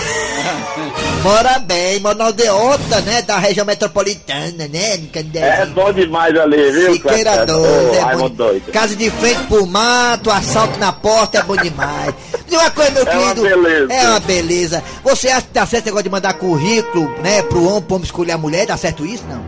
Mora 1.22 1.58
bem, 1.60 2.00
aldeota, 2.04 3.00
né? 3.02 3.22
Da 3.22 3.38
região 3.38 3.64
metropolitana, 3.64 4.66
né? 4.66 4.96
No 4.96 5.04
É 5.04 5.08
Candezinho. 5.12 5.66
bom 5.74 5.92
demais 5.92 6.36
ali, 6.36 6.72
viu, 6.72 6.92
Siqueira 6.94 7.46
doido, 7.46 7.94
é 7.94 8.16
bom. 8.16 8.28
doido. 8.28 8.72
Casa 8.72 8.96
de 8.96 9.08
frente 9.10 9.40
pro 9.46 9.64
mato, 9.66 10.30
assalto 10.32 10.78
na 10.80 10.92
porta, 10.92 11.38
é 11.38 11.42
bom 11.42 11.56
demais. 11.56 12.12
E 12.50 12.56
uma 12.56 12.70
coisa, 12.72 12.90
meu 12.90 13.06
É 13.06 13.18
uma 13.18 13.34
querido. 13.34 13.42
beleza. 13.42 13.92
É 13.92 14.08
uma 14.08 14.20
beleza. 14.20 14.82
Você 15.04 15.28
acha 15.28 15.42
que 15.42 15.52
dá 15.54 15.64
certo 15.64 15.84
negócio 15.86 16.04
de 16.04 16.10
mandar 16.10 16.32
currículo, 16.34 17.08
né, 17.22 17.42
pro 17.42 17.64
homem, 17.68 17.82
pro 17.82 17.94
homem 17.96 18.04
escolher 18.04 18.32
a 18.32 18.38
mulher? 18.38 18.66
Dá 18.66 18.76
certo 18.76 19.06
isso, 19.06 19.24
não? 19.28 19.44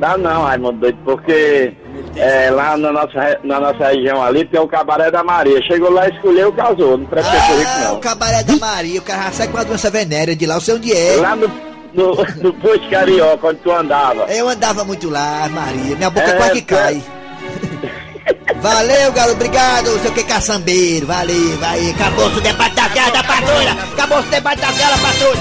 Dá 0.00 0.18
não, 0.18 0.42
Raimundo 0.42 0.80
doido, 0.80 0.98
porque 1.04 1.72
é, 2.16 2.50
lá 2.50 2.76
na 2.76 2.92
nossa, 2.92 3.38
na 3.44 3.60
nossa 3.60 3.88
região 3.88 4.22
ali 4.22 4.44
tem 4.44 4.58
o 4.60 4.66
Cabaré 4.68 5.10
da 5.10 5.22
Maria. 5.22 5.60
Chegou 5.62 5.90
lá, 5.92 6.08
escolheu, 6.08 6.52
casou. 6.52 6.96
Não 6.98 7.06
presta 7.06 7.30
Ah, 7.32 7.90
o 7.90 7.94
não. 7.94 8.00
cabaré 8.00 8.42
da 8.42 8.56
Maria, 8.56 8.98
o 9.00 9.02
cara 9.02 9.30
sai 9.32 9.46
com 9.48 9.56
uma 9.56 9.64
doença 9.64 9.90
venérea 9.90 10.34
de 10.34 10.46
lá, 10.46 10.54
eu 10.56 10.60
sei 10.60 10.74
onde 10.74 10.92
é. 10.92 11.16
Lá 11.16 11.36
no, 11.36 11.48
no, 11.94 12.14
no 12.42 12.52
posto 12.54 12.88
Carioca, 12.90 13.48
onde 13.48 13.58
tu 13.60 13.70
andava. 13.70 14.22
Eu 14.32 14.48
andava 14.48 14.84
muito 14.84 15.08
lá, 15.10 15.48
Maria, 15.50 15.96
minha 15.96 16.10
boca 16.10 16.26
É, 16.26 16.32
quase 16.36 16.62
que 16.62 16.74
é. 16.74 16.78
cai. 16.78 17.02
Valeu, 18.60 19.12
garoto, 19.12 19.34
obrigado, 19.36 19.98
seu 20.00 20.10
que 20.12 20.24
caçambeiro, 20.24 21.06
valeu, 21.06 21.56
vai, 21.58 21.90
acabou 21.90 22.26
o 22.26 22.40
debate 22.40 22.74
da 22.74 22.88
guerra 22.88 23.10
da 23.10 23.22
patrulha, 23.22 23.72
acabou 23.92 24.18
o 24.18 24.22
debate 24.22 24.60
da 24.60 24.72
guerra 24.72 24.90
da 24.90 24.98
patrulha. 24.98 25.40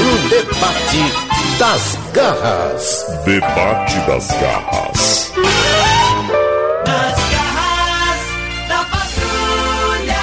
O 0.00 0.28
debate 0.28 1.29
das 1.60 1.98
garras. 2.14 3.06
Debate 3.24 3.96
das 4.06 4.26
garras. 4.40 5.32
Nas 6.86 7.18
garras 7.30 8.20
da 8.68 8.78
patrulha. 8.90 10.16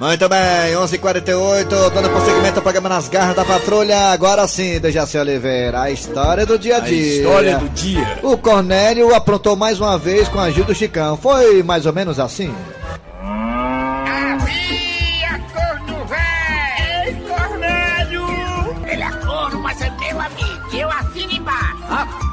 Muito 0.00 0.28
bem, 0.28 0.76
11:48, 0.76 1.90
dando 1.90 2.08
prosseguimento 2.10 2.56
ao 2.58 2.62
programa 2.62 2.88
Nas 2.88 3.08
Garras 3.08 3.36
da 3.36 3.44
Patrulha. 3.44 4.10
Agora 4.12 4.48
sim, 4.48 4.80
Dejaci 4.80 5.18
Oliveira, 5.18 5.82
a 5.82 5.90
história 5.90 6.46
do 6.46 6.58
dia 6.58 6.76
a 6.76 6.78
A 6.78 6.80
dia. 6.80 7.16
história 7.18 7.58
do 7.58 7.68
dia. 7.68 8.18
O 8.22 8.36
Cornélio 8.38 9.14
aprontou 9.14 9.54
mais 9.56 9.78
uma 9.78 9.98
vez 9.98 10.26
com 10.28 10.38
a 10.40 10.44
ajuda 10.44 10.68
do 10.68 10.74
Chicão. 10.74 11.16
Foi 11.18 11.62
mais 11.62 11.84
ou 11.84 11.92
menos 11.92 12.18
assim? 12.18 12.52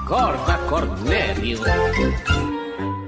Acorda, 0.08 0.58
Cornélio. 0.70 1.60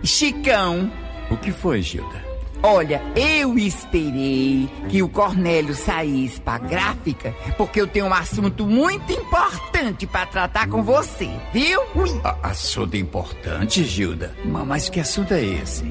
Chicão. 0.04 0.92
O 1.32 1.38
que 1.38 1.50
foi, 1.50 1.82
Gilda? 1.82 2.28
Olha, 2.62 3.02
eu 3.16 3.58
esperei 3.58 4.70
que 4.90 5.02
o 5.02 5.08
Cornélio 5.08 5.74
saísse 5.74 6.42
pra 6.42 6.58
gráfica, 6.58 7.34
porque 7.58 7.80
eu 7.80 7.88
tenho 7.88 8.08
um 8.08 8.14
assunto 8.14 8.66
muito 8.68 9.14
importante 9.14 10.06
pra 10.06 10.26
tratar 10.26 10.68
com 10.68 10.84
você, 10.84 11.30
viu? 11.54 11.82
A- 12.22 12.36
assunto 12.50 12.98
importante, 12.98 13.86
Gilda? 13.86 14.36
Ma- 14.44 14.66
Mas 14.66 14.90
que 14.90 15.00
assunto 15.00 15.34
é 15.34 15.42
esse? 15.42 15.86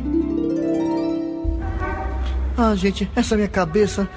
Ah, 2.60 2.74
gente, 2.74 3.08
essa 3.14 3.36
minha 3.36 3.46
cabeça 3.46 4.08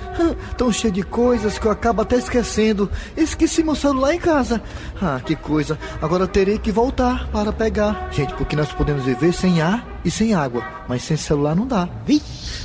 tão 0.57 0.71
cheia 0.73 0.91
de 0.91 1.03
coisas 1.03 1.59
que 1.59 1.67
eu 1.67 1.71
acabo 1.71 2.01
até 2.01 2.15
esquecendo. 2.15 2.89
Esqueci 3.15 3.61
meu 3.61 3.75
celular 3.75 4.15
em 4.15 4.19
casa. 4.19 4.59
Ah, 4.99 5.21
que 5.23 5.35
coisa. 5.35 5.77
Agora 6.01 6.25
terei 6.25 6.57
que 6.57 6.71
voltar 6.71 7.27
para 7.27 7.53
pegar. 7.53 8.09
Gente, 8.11 8.33
porque 8.33 8.55
nós 8.55 8.73
podemos 8.73 9.03
viver 9.05 9.31
sem 9.31 9.61
ar 9.61 9.85
e 10.03 10.09
sem 10.09 10.33
água, 10.33 10.65
mas 10.87 11.03
sem 11.03 11.15
celular 11.15 11.55
não 11.55 11.67
dá. 11.67 11.87
Vi? 12.03 12.19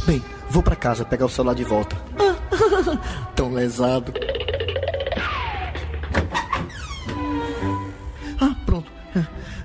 Bem, 0.07 0.25
vou 0.49 0.63
para 0.63 0.75
casa 0.75 1.05
pegar 1.05 1.27
o 1.27 1.29
celular 1.29 1.55
de 1.55 1.65
volta. 1.65 1.95
Tão 3.37 3.53
lesado. 3.53 4.15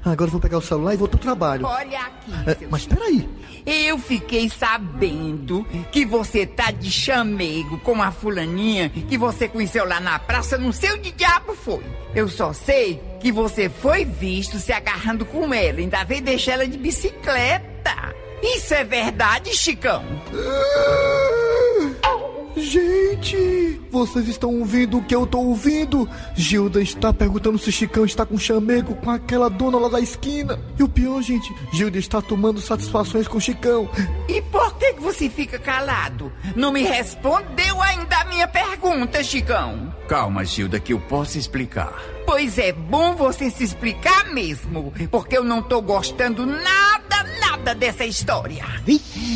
Agora 0.04 0.28
eu 0.28 0.32
vou 0.32 0.42
pegar 0.42 0.58
o 0.58 0.62
celular 0.62 0.94
e 0.94 0.98
vou 0.98 1.08
pro 1.08 1.20
trabalho. 1.20 1.66
Olha 1.66 2.00
aqui, 2.00 2.32
É, 2.48 2.56
seu 2.56 2.70
mas 2.70 2.86
peraí. 2.86 3.28
Eu 3.66 4.00
fiquei 4.00 4.50
sabendo 4.50 5.64
que 5.92 6.04
você 6.06 6.46
tá 6.48 6.72
de 6.72 6.90
chamego 6.90 7.78
com 7.80 8.02
a 8.02 8.12
fulaninha 8.12 8.90
que 8.90 9.18
você 9.18 9.48
conheceu 9.48 9.86
lá 9.88 10.00
na 10.00 10.18
praça, 10.18 10.58
não 10.58 10.72
sei 10.72 10.92
onde 10.94 11.12
diabo 11.12 11.54
foi. 11.54 11.84
Eu 12.16 12.28
só 12.28 12.52
sei 12.54 13.00
que 13.20 13.32
você 13.32 13.70
foi 13.70 14.04
visto 14.04 14.58
se 14.58 14.74
agarrando 14.74 15.24
com 15.26 15.54
ela, 15.54 15.80
ainda 15.80 16.04
veio 16.04 16.22
deixar 16.24 16.54
ela 16.54 16.68
de 16.68 16.78
bicicleta. 16.78 18.16
Isso 18.42 18.74
é 18.74 18.84
verdade, 18.84 19.56
Chicão? 19.56 20.04
Gente, 22.62 23.82
vocês 23.90 24.28
estão 24.28 24.60
ouvindo 24.60 25.00
o 25.00 25.04
que 25.04 25.16
eu 25.16 25.26
tô 25.26 25.40
ouvindo? 25.40 26.08
Gilda 26.36 26.80
está 26.80 27.12
perguntando 27.12 27.58
se 27.58 27.72
Chicão 27.72 28.06
está 28.06 28.24
com 28.24 28.38
chamego 28.38 28.94
com 28.96 29.10
aquela 29.10 29.50
dona 29.50 29.80
lá 29.80 29.90
da 29.90 30.00
esquina. 30.00 30.60
E 30.78 30.84
o 30.84 30.88
pior, 30.88 31.24
gente, 31.24 31.52
Gilda 31.74 31.98
está 31.98 32.22
tomando 32.22 32.62
satisfações 32.62 33.28
com 33.28 33.40
Chicão. 33.40 33.90
E 34.30 34.44
por 34.44 34.76
que, 34.78 34.94
que 34.94 35.02
você 35.02 35.28
fica 35.28 35.58
calado? 35.58 36.32
Não 36.56 36.72
me 36.72 36.84
respondeu 36.84 37.82
ainda 37.82 38.18
a 38.18 38.26
minha 38.26 38.48
pergunta, 38.48 39.24
Chicão. 39.24 39.94
Calma, 40.08 40.46
Gilda, 40.46 40.80
que 40.80 40.94
eu 40.94 41.00
posso 41.00 41.40
explicar. 41.40 42.00
Pois 42.28 42.60
é 42.60 42.72
bom 42.72 43.16
você 43.16 43.50
se 43.50 43.64
explicar 43.64 44.32
mesmo, 44.34 44.94
porque 45.10 45.36
eu 45.36 45.44
não 45.44 45.64
tô 45.64 45.82
gostando 45.82 46.46
nada, 46.46 47.24
nada 47.40 47.74
dessa 47.74 48.06
história. 48.06 48.64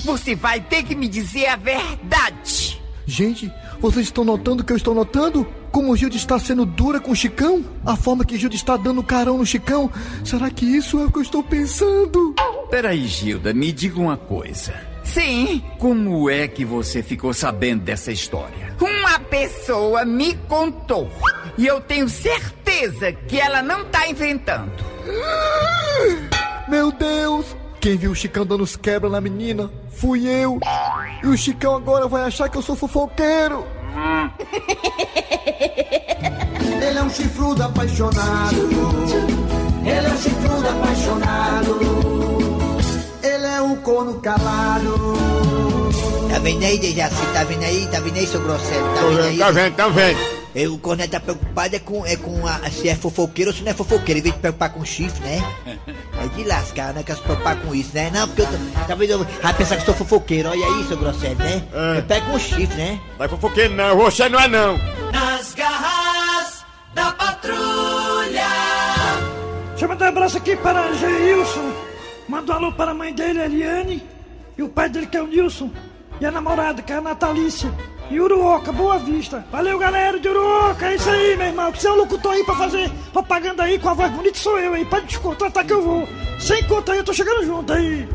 Você 0.03 0.35
vai 0.35 0.61
ter 0.61 0.83
que 0.83 0.95
me 0.95 1.07
dizer 1.07 1.47
a 1.47 1.55
verdade. 1.55 2.64
Gente, 3.07 3.51
vocês 3.79 4.07
estão 4.07 4.23
notando 4.23 4.63
o 4.63 4.65
que 4.65 4.73
eu 4.73 4.77
estou 4.77 4.95
notando? 4.95 5.45
Como 5.71 5.95
Gilda 5.95 6.15
está 6.15 6.39
sendo 6.39 6.65
dura 6.65 6.99
com 6.99 7.11
o 7.11 7.15
Chicão? 7.15 7.63
A 7.85 7.95
forma 7.95 8.25
que 8.25 8.37
Gilda 8.37 8.55
está 8.55 8.75
dando 8.77 9.03
carão 9.03 9.37
no 9.37 9.45
Chicão? 9.45 9.91
Será 10.23 10.49
que 10.49 10.65
isso 10.65 10.99
é 10.99 11.05
o 11.05 11.11
que 11.11 11.19
eu 11.19 11.21
estou 11.21 11.43
pensando? 11.43 12.33
Peraí, 12.69 13.05
Gilda, 13.07 13.53
me 13.53 13.71
diga 13.71 13.99
uma 13.99 14.17
coisa. 14.17 14.73
Sim, 15.03 15.63
Como 15.77 16.31
é 16.31 16.47
que 16.47 16.65
você 16.65 17.03
ficou 17.03 17.31
sabendo 17.31 17.83
dessa 17.83 18.11
história? 18.11 18.73
uma 18.81 19.19
pessoa 19.19 20.03
me 20.03 20.33
contou. 20.49 21.07
E 21.59 21.67
eu 21.67 21.79
tenho 21.79 22.09
certeza 22.09 23.11
que 23.13 23.39
ela 23.39 23.61
não 23.61 23.85
tá 23.85 24.07
inventando. 24.09 24.71
Meu 26.67 26.91
Deus! 26.91 27.55
Quem 27.79 27.97
viu 27.97 28.11
o 28.11 28.15
Chicão 28.15 28.43
dando 28.45 28.63
os 28.63 28.75
quebra 28.75 29.07
na 29.09 29.21
menina 29.21 29.69
fui 29.91 30.27
eu. 30.27 30.59
E 31.25 31.27
o 31.27 31.35
Chicão 31.35 31.75
agora 31.75 32.07
vai 32.07 32.21
achar 32.21 32.47
que 32.47 32.55
eu 32.55 32.61
sou 32.61 32.75
fofoqueiro. 32.75 33.65
Ele 36.87 36.99
é 36.99 37.01
um 37.01 37.09
chifrudo 37.09 37.63
apaixonado. 37.63 38.69
Ele 39.83 40.05
é 40.05 40.11
um 40.11 40.17
chifrudo 40.17 40.69
apaixonado. 40.69 41.79
Ele 43.23 43.47
é 43.47 43.59
um 43.59 43.75
corno 43.77 44.21
calado. 44.21 45.15
Tá 46.31 46.37
vendo 46.37 46.63
aí, 46.63 46.77
Dejaci? 46.77 47.25
Tá 47.33 47.43
vendo 47.43 47.63
aí? 47.63 47.87
Tá 47.87 47.99
vendo 48.01 48.17
aí, 48.17 48.27
seu 48.27 48.41
grosseiro? 48.41 48.85
Tá 48.93 49.01
vendo 49.01 49.15
vendo, 49.15 49.25
aí? 49.25 49.37
tá 49.39 49.49
vendo, 49.49 49.75
tá 49.75 49.87
vendo. 49.87 50.34
Eu, 50.55 50.75
o 50.75 50.79
Corneto 50.79 51.11
tá 51.11 51.19
preocupado 51.19 51.75
é 51.75 51.79
com, 51.79 52.05
é 52.05 52.15
com 52.15 52.47
a, 52.47 52.57
se 52.71 52.87
é 52.87 52.95
fofoqueiro 52.95 53.51
ou 53.51 53.57
se 53.57 53.61
não 53.61 53.71
é 53.71 53.73
fofoqueiro. 53.73 54.19
Em 54.19 54.23
vez 54.23 54.33
de 54.35 54.39
preocupar 54.39 54.71
com 54.71 54.85
chifre, 54.85 55.21
né? 55.23 55.43
É 56.17 56.27
de 56.29 56.45
lascar, 56.45 56.93
né? 56.93 57.03
Quer 57.03 57.17
se 57.17 57.21
preocupar 57.21 57.57
com 57.57 57.75
isso, 57.75 57.91
né? 57.93 58.09
Não, 58.09 58.25
porque 58.25 58.43
eu 58.43 58.45
tô, 58.45 58.53
talvez 58.87 59.11
eu 59.11 59.25
vai 59.43 59.53
pensar 59.53 59.75
que 59.75 59.81
eu 59.81 59.85
sou 59.87 59.95
fofoqueiro. 59.95 60.49
Olha 60.49 60.65
aí, 60.65 60.87
seu 60.87 60.95
grosseiro, 60.95 61.35
né? 61.35 61.61
É. 61.73 61.99
Eu 61.99 62.03
pego 62.03 62.31
com 62.31 62.39
chifre, 62.39 62.77
né? 62.77 63.01
Vai 63.17 63.27
fofoqueiro 63.27 63.75
não, 63.75 63.97
você 63.97 64.29
não 64.29 64.39
é 64.39 64.47
não. 64.47 64.77
Nas 65.11 65.53
garras 65.53 66.63
da 66.93 67.11
patrulha. 67.11 68.47
Deixa 69.71 69.83
eu 69.83 69.89
mandar 69.89 70.05
um 70.05 70.09
abraço 70.09 70.37
aqui 70.37 70.55
para 70.55 70.93
Geilson. 70.93 71.73
Manda 72.29 72.53
um 72.53 72.55
alô 72.55 72.71
para 72.71 72.91
a 72.91 72.93
mãe 72.93 73.13
dele, 73.13 73.41
Eliane. 73.41 74.01
E 74.57 74.63
o 74.63 74.69
pai 74.69 74.89
dele, 74.89 75.05
que 75.05 75.17
é 75.17 75.21
o 75.21 75.27
Nilson. 75.27 75.69
E 76.19 76.25
a 76.25 76.31
namorada, 76.31 76.81
que 76.81 76.93
é 76.93 76.95
a 76.95 77.01
Natalícia. 77.01 77.69
E 78.09 78.19
Uruoca, 78.19 78.71
Boa 78.71 78.99
Vista. 78.99 79.43
Valeu, 79.51 79.79
galera 79.79 80.19
de 80.19 80.27
Uruoca. 80.27 80.87
É 80.87 80.95
isso 80.95 81.09
aí, 81.09 81.35
meu 81.35 81.47
irmão. 81.47 81.71
Que 81.71 81.81
você 81.81 81.87
é 81.87 81.91
um 81.91 81.95
locutor 81.95 82.33
aí 82.33 82.43
pra 82.43 82.55
fazer 82.55 82.89
propaganda 83.11 83.63
aí 83.63 83.79
com 83.79 83.89
a 83.89 83.93
voz 83.93 84.11
bonita, 84.11 84.37
sou 84.37 84.59
eu 84.59 84.73
aí. 84.73 84.85
Pode 84.85 85.07
descontratar 85.07 85.65
que 85.65 85.73
eu 85.73 85.81
vou. 85.81 86.07
Sem 86.39 86.63
conta 86.63 86.91
aí, 86.91 86.99
eu 86.99 87.03
tô 87.03 87.13
chegando 87.13 87.45
junto 87.45 87.73
aí. 87.73 88.07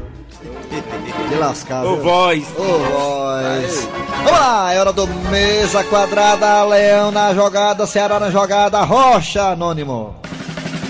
De 1.28 1.34
lascar. 1.36 1.84
Ô, 1.84 1.96
voz. 1.96 2.46
Ô, 2.56 2.62
voz. 2.62 3.88
Vamos 4.24 4.32
lá, 4.32 4.72
é 4.72 4.80
hora 4.80 4.92
do 4.92 5.06
Mesa 5.06 5.84
Quadrada, 5.84 6.64
Leão 6.64 7.10
na 7.10 7.34
jogada, 7.34 7.86
Ceará 7.86 8.20
na 8.20 8.30
jogada, 8.30 8.80
Rocha 8.82 9.48
Anônimo. 9.48 10.14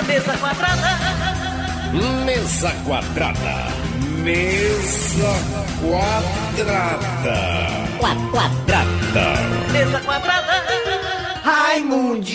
Mesa 0.07 0.37
quadrada. 0.39 0.99
Mesa 2.25 2.73
quadrada. 2.85 3.67
Mesa 4.23 5.35
quadrada. 5.81 7.90
Quadrada. 8.01 8.81
Mesa 9.73 10.01
quadrada. 10.01 10.65
Raimundico. 11.45 12.31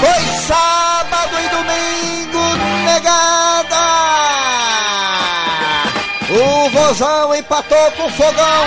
Foi 0.00 0.20
sábado 0.46 1.34
e 1.40 1.48
domingo, 1.48 2.44
negada! 2.84 3.84
O 6.30 6.68
Vozão 6.70 7.34
empatou 7.34 7.90
com 7.92 8.04
o 8.04 8.10
Fogão 8.10 8.66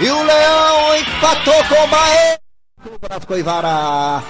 e 0.00 0.10
o 0.10 0.22
Leão 0.22 0.96
empatou 0.96 1.64
com 1.68 1.84
o 1.84 1.86
Bahia. 1.86 2.40
Campeonato 2.82 3.26
Coivara. 3.26 4.22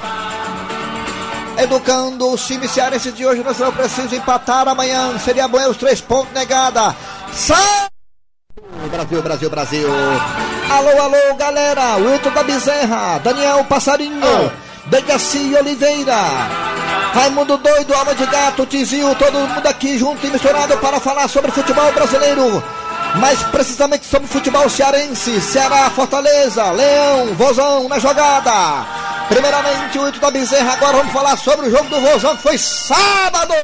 Educando 1.59 2.33
o 2.33 2.37
time 2.37 2.69
cearense 2.69 3.11
de 3.13 3.25
hoje, 3.25 3.43
nós 3.43 3.59
não 3.59 3.73
precisamos 3.73 4.13
empatar 4.13 4.69
amanhã. 4.69 5.19
Seria 5.19 5.49
bom 5.49 5.59
é 5.59 5.67
os 5.69 5.79
três 5.79 6.03
pontos 6.03 6.33
negada. 6.35 6.95
Sai! 7.37 7.87
Brasil, 8.91 9.23
Brasil, 9.23 9.51
Brasil. 9.51 9.89
Alô, 10.71 11.03
alô, 11.03 11.35
galera. 11.37 11.97
Wilton 11.97 12.31
da 12.31 12.43
Bezerra, 12.43 13.19
Daniel 13.19 13.63
Passarinho, 13.65 14.53
Degaci 14.87 15.55
Oliveira, 15.55 16.17
Raimundo 17.13 17.59
Doido, 17.59 17.95
Alma 17.95 18.15
de 18.15 18.25
Gato, 18.25 18.65
Tizio, 18.65 19.15
todo 19.17 19.39
mundo 19.39 19.67
aqui 19.67 19.99
junto 19.99 20.27
e 20.27 20.31
misturado 20.31 20.79
para 20.79 20.99
falar 20.99 21.29
sobre 21.29 21.53
futebol 21.53 21.93
brasileiro. 21.93 22.65
Mais 23.17 23.43
precisamente 23.45 24.07
sobre 24.07 24.29
futebol 24.29 24.69
cearense, 24.71 25.39
Ceará, 25.41 25.91
Fortaleza, 25.91 26.71
Leão, 26.71 27.35
Vozão 27.35 27.87
na 27.87 27.99
jogada. 27.99 28.87
Primeiramente, 29.29 29.99
o 29.99 30.05
Wilton 30.05 30.21
da 30.21 30.31
Bezerra, 30.31 30.73
agora 30.73 30.97
vamos 30.97 31.13
falar 31.13 31.37
sobre 31.37 31.69
o 31.69 31.71
jogo 31.71 31.89
do 31.91 32.01
Vozão, 32.01 32.35
que 32.35 32.43
foi 32.43 32.57
sábado. 32.57 33.55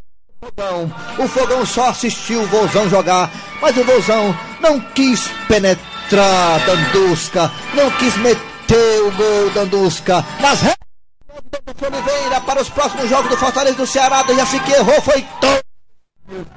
Fogão. 0.42 0.92
O 1.18 1.28
Fogão 1.28 1.64
só 1.64 1.90
assistiu 1.90 2.42
o 2.42 2.46
Vozão 2.48 2.90
jogar, 2.90 3.30
mas 3.60 3.76
o 3.76 3.84
Vozão 3.84 4.36
não 4.60 4.80
quis 4.80 5.28
penetrar 5.46 6.58
Dandusca, 6.66 7.50
não 7.74 7.88
quis 7.92 8.16
meter 8.16 9.02
o 9.02 9.12
gol 9.12 9.50
Dandusca. 9.54 10.24
Nas 10.40 10.60
redes 10.60 10.76
do 11.78 11.86
Oliveira 11.86 12.40
para 12.40 12.60
os 12.60 12.68
próximos 12.68 13.08
jogos 13.08 13.30
do 13.30 13.36
Fortaleza 13.36 13.76
do 13.76 13.86
Ceará, 13.86 14.24
já 14.36 14.44
se 14.44 14.58
que 14.60 14.72
errou, 14.72 15.00
foi 15.00 15.24
todo. 15.40 15.62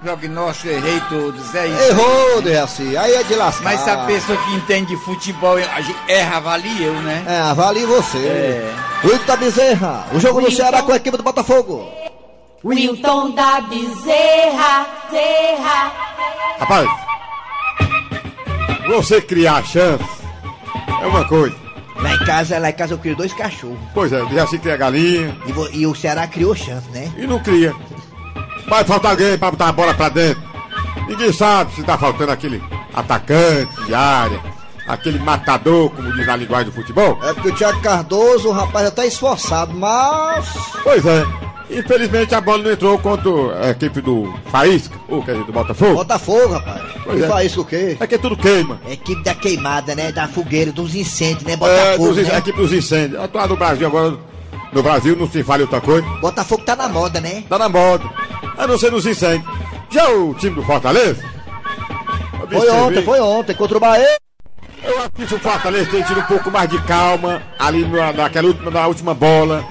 Prognóstico, 0.02 0.70
errei 0.70 1.00
todos, 1.10 1.54
é 1.54 1.68
isso. 1.68 1.82
Errou, 1.82 2.42
Dejaci, 2.42 2.98
aí 2.98 3.14
é 3.14 3.24
de 3.24 3.36
lascar. 3.36 3.64
Mas 3.64 3.82
se 3.82 3.90
a 3.90 3.98
pessoa 4.06 4.38
que 4.38 4.54
entende 4.54 4.96
de 4.96 4.98
futebol 5.04 5.58
erra, 5.60 6.38
avalia 6.38 6.88
eu, 6.88 6.94
né? 7.02 7.24
É, 7.28 7.40
avalie 7.42 7.86
você. 7.86 8.18
É. 8.18 8.76
Bezerra, 9.38 10.08
o 10.14 10.20
jogo 10.20 10.42
do 10.42 10.50
Ceará 10.50 10.82
com 10.82 10.92
a 10.94 10.96
equipe 10.96 11.18
do 11.18 11.24
Botafogo. 11.24 11.92
Wilton 12.66 13.32
da 13.36 13.62
Bezerra, 13.62 14.88
Serra. 15.12 15.92
Rapaz, 16.60 16.90
você 18.88 19.22
criar 19.22 19.64
chance 19.64 20.04
é 21.02 21.06
uma 21.06 21.28
coisa. 21.28 21.56
Lá 22.02 22.14
em 22.16 22.20
casa, 22.26 22.58
lá 22.60 22.70
em 22.70 22.74
casa 22.74 22.94
eu 22.94 22.98
crio 22.98 23.16
dois 23.16 23.32
cachorros. 23.34 23.78
Pois 23.94 24.12
é, 24.12 24.26
já 24.34 24.48
se 24.48 24.58
cria 24.60 24.76
galinha 24.78 25.38
E, 25.46 25.52
vo- 25.52 25.70
e 25.72 25.86
o 25.88 25.94
Ceará 25.96 26.28
criou 26.28 26.56
chance, 26.56 26.90
né? 26.90 27.12
e 27.18 27.26
não 27.28 27.40
cria. 27.40 27.74
Vai 28.68 28.84
faltar 28.84 29.12
alguém 29.12 29.38
pra 29.38 29.52
botar 29.52 29.70
a 29.70 29.72
bola 29.72 29.94
pra 29.94 30.10
dentro. 30.10 30.42
Ninguém 31.08 31.32
sabe 31.32 31.72
se 31.76 31.84
tá 31.84 31.98
faltando 31.98 32.32
aquele 32.32 32.62
atacante 32.94 33.76
de 33.86 33.94
área, 33.94 34.42
aquele 34.88 35.20
matador, 35.20 35.92
como 35.92 36.12
diz 36.14 36.26
na 36.26 36.36
linguagem 36.36 36.66
do 36.66 36.72
futebol. 36.76 37.20
É 37.24 37.32
porque 37.34 37.50
o 37.50 37.56
Thiago 37.56 37.80
Cardoso, 37.82 38.50
o 38.50 38.52
rapaz, 38.52 38.86
é 38.86 38.88
até 38.90 39.06
esforçado, 39.06 39.72
mas. 39.76 40.48
Pois 40.84 41.06
é. 41.06 41.45
Infelizmente 41.70 42.36
a 42.36 42.42
bola 42.42 42.64
não 42.64 42.72
entrou 42.72 42.98
contra 43.00 43.66
a 43.66 43.70
equipe 43.72 44.00
do 44.02 44.32
Faísca, 44.52 44.96
ou 45.08 45.24
quer 45.24 45.34
dizer, 45.34 45.46
do 45.46 45.52
Botafogo. 45.52 45.96
Botafogo, 45.96 46.54
rapaz. 46.54 46.82
Pois 47.04 47.20
e 47.20 47.24
é. 47.24 47.46
isso 47.46 47.62
o 47.62 47.66
quê? 47.66 47.98
É 48.00 48.08
que 48.08 48.18
tudo 48.18 48.38
queima. 48.38 48.80
É 48.88 48.94
equipe 48.94 49.24
da 49.24 49.34
queimada, 49.34 49.96
né? 49.96 50.12
Da 50.12 50.28
fogueira, 50.28 50.72
dos 50.72 50.94
incêndios, 50.94 51.44
né? 51.44 51.54
É, 51.54 51.58
Botafogo, 51.58 52.14
dos, 52.14 52.28
né? 52.28 52.36
a 52.36 52.38
equipe 52.38 52.58
dos 52.58 52.72
incêndios. 52.72 53.20
Atuar 53.20 53.48
no 53.48 53.58
Brasil 53.58 53.88
agora, 53.88 54.18
no 54.72 54.84
Brasil 54.84 55.16
não 55.16 55.30
se 55.30 55.44
fala 55.44 55.62
outra 55.62 55.82
coisa. 55.82 56.08
Botafogo 56.22 56.64
tá 56.64 56.76
na 56.76 56.88
moda, 56.88 57.20
né? 57.20 57.44
Tá 57.50 57.58
na 57.58 57.70
moda. 57.70 58.04
A 58.58 58.68
não 58.68 58.78
ser 58.78 58.92
nos 58.92 59.06
incêndios. 59.06 59.50
Já 59.90 60.10
o 60.10 60.34
time 60.36 60.56
do 60.56 60.64
Fortaleza? 60.64 61.24
Foi 62.52 62.70
ontem, 62.70 63.02
foi 63.02 63.20
ontem, 63.20 63.56
contra 63.56 63.78
o 63.78 63.80
Bahia. 63.80 64.18
Eu 64.84 65.00
acho 65.00 65.10
que 65.12 65.36
o 65.36 65.40
Fortaleza 65.40 65.90
tem 65.90 66.04
tido 66.04 66.20
um 66.20 66.26
pouco 66.26 66.52
mais 66.52 66.70
de 66.70 66.80
calma 66.84 67.42
ali 67.58 67.86
na, 67.86 68.14
naquela 68.14 68.48
última, 68.48 68.72
na 68.72 68.88
última 68.88 69.14
bola, 69.14 69.66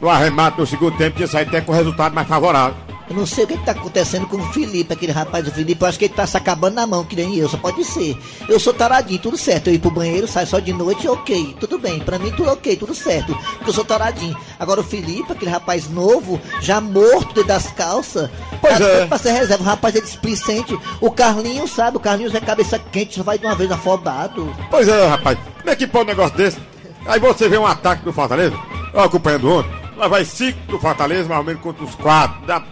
no 0.00 0.08
arremate 0.08 0.58
no 0.58 0.66
segundo 0.66 0.96
tempo, 0.96 1.16
tinha 1.16 1.28
saído 1.28 1.50
até 1.50 1.60
com 1.60 1.72
resultado 1.72 2.14
mais 2.14 2.26
favorável. 2.26 2.76
Eu 3.10 3.16
não 3.16 3.26
sei 3.26 3.42
o 3.42 3.46
que, 3.48 3.58
que 3.58 3.64
tá 3.64 3.72
acontecendo 3.72 4.24
com 4.28 4.36
o 4.36 4.52
Felipe, 4.52 4.92
aquele 4.92 5.10
rapaz 5.10 5.44
do 5.44 5.50
Felipe. 5.50 5.82
Eu 5.82 5.88
acho 5.88 5.98
que 5.98 6.04
ele 6.04 6.14
tá 6.14 6.24
se 6.28 6.36
acabando 6.36 6.74
na 6.74 6.86
mão, 6.86 7.04
que 7.04 7.16
nem 7.16 7.34
eu, 7.34 7.48
só 7.48 7.56
pode 7.56 7.82
ser. 7.82 8.16
Eu 8.48 8.60
sou 8.60 8.72
taradinho, 8.72 9.18
tudo 9.18 9.36
certo. 9.36 9.66
Eu 9.66 9.74
ir 9.74 9.80
pro 9.80 9.90
banheiro, 9.90 10.28
saio 10.28 10.46
só 10.46 10.60
de 10.60 10.72
noite, 10.72 11.08
ok. 11.08 11.56
Tudo 11.58 11.76
bem, 11.76 11.98
pra 11.98 12.20
mim 12.20 12.30
tudo 12.30 12.50
ok, 12.50 12.76
tudo 12.76 12.94
certo. 12.94 13.36
Porque 13.54 13.70
eu 13.70 13.74
sou 13.74 13.84
taradinho. 13.84 14.36
Agora 14.60 14.80
o 14.80 14.84
Felipe, 14.84 15.32
aquele 15.32 15.50
rapaz 15.50 15.90
novo, 15.90 16.40
já 16.60 16.80
morto 16.80 17.34
dentro 17.34 17.48
das 17.48 17.72
calças. 17.72 18.30
Pois 18.60 18.78
tá 18.78 18.84
é. 18.84 19.06
pra 19.06 19.18
ser 19.18 19.32
reserva. 19.32 19.64
O 19.64 19.66
rapaz 19.66 19.96
é 19.96 20.00
displicente. 20.00 20.78
O 21.00 21.10
Carlinhos, 21.10 21.72
sabe? 21.72 21.96
O 21.96 22.00
Carlinhos 22.00 22.32
é 22.32 22.40
cabeça 22.40 22.78
quente, 22.78 23.16
só 23.16 23.24
vai 23.24 23.40
de 23.40 23.44
uma 23.44 23.56
vez 23.56 23.72
afobado. 23.72 24.54
Pois 24.70 24.86
é, 24.86 25.08
rapaz. 25.08 25.36
Como 25.58 25.70
é 25.70 25.74
que 25.74 25.88
pode 25.88 26.04
um 26.04 26.08
negócio 26.08 26.36
desse? 26.36 26.58
Aí 27.06 27.18
você 27.18 27.48
vê 27.48 27.58
um 27.58 27.66
ataque 27.66 28.04
do 28.04 28.12
Fortaleza, 28.12 28.56
eu 28.92 29.00
acompanhando 29.00 29.50
ontem, 29.50 29.79
lá 30.00 30.08
vai 30.08 30.24
cinco 30.24 30.58
do 30.66 30.78
Fortaleza, 30.78 31.28
mais 31.28 31.38
ou 31.38 31.44
menos 31.44 31.62
contra 31.62 31.84
os 31.84 31.94
quatro. 31.94 32.46
Dá 32.46 32.62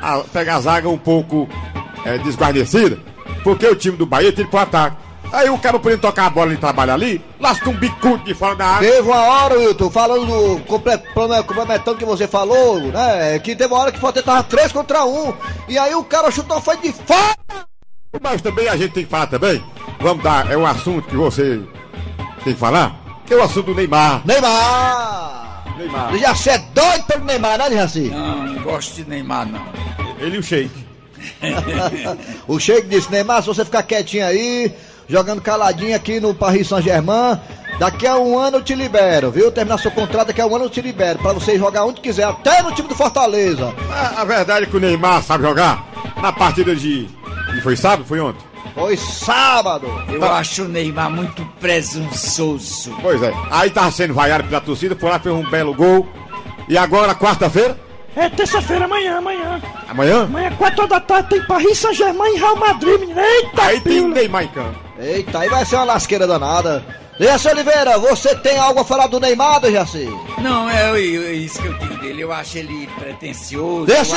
a, 0.00 0.18
pega 0.32 0.54
a 0.54 0.60
zaga 0.60 0.88
um 0.88 0.96
pouco 0.96 1.48
é, 2.04 2.16
desguarnecida, 2.18 2.98
porque 3.42 3.66
o 3.66 3.74
time 3.74 3.96
do 3.96 4.06
Bahia 4.06 4.32
tira 4.32 4.48
pro 4.48 4.60
ataque. 4.60 4.96
Aí 5.32 5.48
o 5.48 5.58
cara 5.58 5.78
podendo 5.78 6.00
tocar 6.00 6.26
a 6.26 6.30
bola 6.30 6.52
e 6.52 6.56
trabalhar 6.56 6.94
ali, 6.94 7.24
lasca 7.38 7.70
um 7.70 7.76
bicudo 7.76 8.24
de 8.24 8.34
fora 8.34 8.56
da 8.56 8.66
área. 8.66 8.90
Teve 8.90 9.08
uma 9.08 9.20
hora, 9.20 9.58
Wilton, 9.58 9.90
falando 9.90 10.26
do 10.26 10.60
complementando 11.44 11.96
que 11.96 12.04
você 12.04 12.26
falou, 12.26 12.80
né? 12.80 13.38
Que 13.38 13.54
teve 13.54 13.72
uma 13.72 13.80
hora 13.80 13.92
que 13.92 13.98
o 13.98 14.00
Fortaleza 14.00 14.26
tava 14.26 14.42
3 14.42 14.72
contra 14.72 15.04
1. 15.04 15.34
E 15.68 15.78
aí 15.78 15.94
o 15.94 16.02
cara 16.02 16.32
chutou, 16.32 16.60
foi 16.60 16.76
de 16.78 16.92
fora. 16.92 17.36
Mas 18.20 18.42
também 18.42 18.68
a 18.68 18.76
gente 18.76 18.92
tem 18.92 19.04
que 19.04 19.10
falar 19.10 19.28
também. 19.28 19.62
Vamos 20.00 20.24
dar, 20.24 20.50
é 20.50 20.56
um 20.56 20.66
assunto 20.66 21.08
que 21.08 21.16
você 21.16 21.60
tem 22.42 22.54
que 22.54 22.58
falar, 22.58 22.96
que 23.24 23.32
é 23.32 23.36
o 23.36 23.42
assunto 23.42 23.66
do 23.66 23.74
Neymar. 23.74 24.22
Neymar! 24.26 25.39
Neymar. 25.80 26.16
Já 26.18 26.52
é 26.52 26.58
doido 26.74 27.04
pelo 27.04 27.24
Neymar, 27.24 27.58
né, 27.58 27.70
Jaci? 27.70 28.08
Não, 28.08 28.44
não 28.44 28.62
gosto 28.62 28.94
de 28.94 29.08
Neymar, 29.08 29.46
não. 29.46 29.66
Ele 30.18 30.36
e 30.36 30.38
o 30.38 30.42
Sheik. 30.42 30.70
o 32.46 32.58
Sheik 32.58 32.88
disse, 32.88 33.10
Neymar, 33.10 33.42
se 33.42 33.48
você 33.48 33.64
ficar 33.64 33.82
quietinho 33.82 34.26
aí, 34.26 34.74
jogando 35.08 35.40
caladinho 35.40 35.96
aqui 35.96 36.20
no 36.20 36.34
Paris 36.34 36.68
Saint-Germain, 36.68 37.38
daqui 37.78 38.06
a 38.06 38.16
um 38.16 38.38
ano 38.38 38.58
eu 38.58 38.62
te 38.62 38.74
libero, 38.74 39.30
viu? 39.30 39.50
Terminar 39.50 39.78
seu 39.78 39.90
contrato, 39.90 40.28
daqui 40.28 40.40
a 40.40 40.46
um 40.46 40.54
ano 40.54 40.66
eu 40.66 40.70
te 40.70 40.80
libero, 40.80 41.18
pra 41.18 41.32
você 41.32 41.58
jogar 41.58 41.84
onde 41.84 42.00
quiser, 42.00 42.24
até 42.24 42.62
no 42.62 42.72
time 42.72 42.88
do 42.88 42.94
Fortaleza. 42.94 43.74
A, 43.90 44.22
a 44.22 44.24
verdade 44.24 44.66
é 44.66 44.68
que 44.68 44.76
o 44.76 44.80
Neymar 44.80 45.22
sabe 45.22 45.44
jogar. 45.44 45.88
Na 46.20 46.32
partida 46.32 46.74
de. 46.76 47.06
de 47.06 47.60
foi 47.62 47.76
sábado? 47.76 48.04
Foi 48.04 48.20
ontem? 48.20 48.49
Foi 48.74 48.96
sábado. 48.96 49.86
Eu 50.08 50.20
Tá. 50.20 50.38
acho 50.38 50.64
o 50.64 50.68
Neymar 50.68 51.10
muito 51.10 51.44
presunçoso. 51.60 52.94
Pois 53.02 53.22
é. 53.22 53.32
Aí 53.50 53.70
tava 53.70 53.90
sendo 53.90 54.14
vaiado 54.14 54.44
pela 54.44 54.60
torcida, 54.60 54.96
foi 54.98 55.10
lá, 55.10 55.18
fez 55.18 55.34
um 55.34 55.48
belo 55.50 55.74
gol. 55.74 56.06
E 56.68 56.78
agora, 56.78 57.14
quarta-feira? 57.14 57.78
É 58.16 58.28
terça-feira, 58.28 58.84
amanhã, 58.86 59.18
amanhã. 59.18 59.60
Amanhã? 59.88 60.24
Amanhã, 60.24 60.52
4 60.58 60.80
horas 60.80 60.90
da 60.90 61.00
tarde, 61.00 61.28
tem 61.30 61.42
Paris 61.46 61.78
Saint-Germain 61.78 62.34
e 62.34 62.38
Real 62.38 62.56
Madrid, 62.56 63.00
menino. 63.00 63.20
Eita, 63.20 63.62
Aí 63.62 63.80
tem 63.80 64.00
o 64.00 64.02
pila. 64.04 64.14
Neymar 64.14 64.44
em 64.44 64.48
campo. 64.48 64.78
Eita, 64.98 65.38
aí 65.38 65.48
vai 65.48 65.64
ser 65.64 65.76
uma 65.76 65.84
lasqueira 65.84 66.26
danada. 66.26 66.84
Dejaci 67.20 67.48
Oliveira, 67.48 67.98
você 67.98 68.34
tem 68.36 68.56
algo 68.58 68.80
a 68.80 68.84
falar 68.84 69.06
do 69.06 69.20
Neymar, 69.20 69.60
Dejaci? 69.60 70.08
Não, 70.38 70.70
é, 70.70 70.90
é 70.98 71.32
isso 71.34 71.60
que 71.60 71.68
eu 71.68 71.74
digo 71.74 71.94
dele. 71.98 72.22
Eu 72.22 72.32
acho 72.32 72.56
ele 72.56 72.88
pretencioso. 72.98 73.92
Acho- 73.92 74.14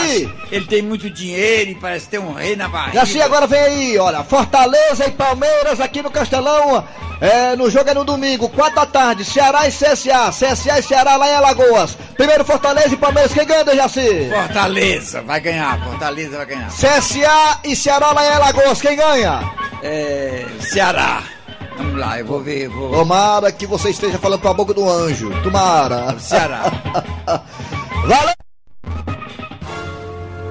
Ele 0.49 0.65
tem 0.65 0.81
muito 0.81 1.09
dinheiro 1.09 1.71
e 1.71 1.75
parece 1.75 2.07
ter 2.07 2.17
um 2.19 2.31
rei 2.31 2.55
na 2.55 2.69
barriga. 2.69 3.01
Dejaci, 3.01 3.21
agora 3.21 3.45
vem 3.45 3.59
aí, 3.59 3.97
olha, 3.97 4.23
Fortaleza 4.23 5.05
e 5.05 5.11
Palmeiras 5.11 5.81
aqui 5.81 6.01
no 6.01 6.09
Castelão. 6.09 6.81
É, 7.19 7.57
no 7.57 7.69
jogo 7.69 7.89
é 7.89 7.93
no 7.93 8.05
domingo, 8.05 8.47
4 8.47 8.75
da 8.75 8.85
tarde, 8.85 9.25
Ceará 9.25 9.67
e 9.67 9.71
CSA. 9.71 10.29
CSA 10.31 10.79
e 10.79 10.83
Ceará 10.83 11.17
lá 11.17 11.29
em 11.29 11.35
Alagoas. 11.35 11.97
Primeiro 12.15 12.45
Fortaleza 12.45 12.93
e 12.93 12.97
Palmeiras, 12.97 13.33
quem 13.33 13.45
ganha, 13.45 13.65
Dejaci? 13.65 14.29
Fortaleza 14.33 15.21
vai 15.23 15.41
ganhar, 15.41 15.83
Fortaleza 15.83 16.37
vai 16.37 16.45
ganhar. 16.45 16.69
CSA 16.69 17.59
e 17.65 17.75
Ceará 17.75 18.13
lá 18.13 18.25
em 18.25 18.29
Alagoas, 18.33 18.81
quem 18.81 18.95
ganha? 18.95 19.41
É. 19.83 20.45
Ceará. 20.61 21.21
Vamos 21.77 21.99
lá, 21.99 22.19
eu 22.19 22.25
vou 22.25 22.41
ver. 22.41 22.69
Vou... 22.69 22.91
Tomara 22.91 23.51
que 23.51 23.65
você 23.65 23.89
esteja 23.89 24.17
falando 24.17 24.41
com 24.41 24.47
a 24.47 24.53
boca 24.53 24.73
do 24.73 24.89
anjo. 24.89 25.29
Tomara. 25.41 26.17
Ceará. 26.19 26.63
Valeu! 28.07 28.33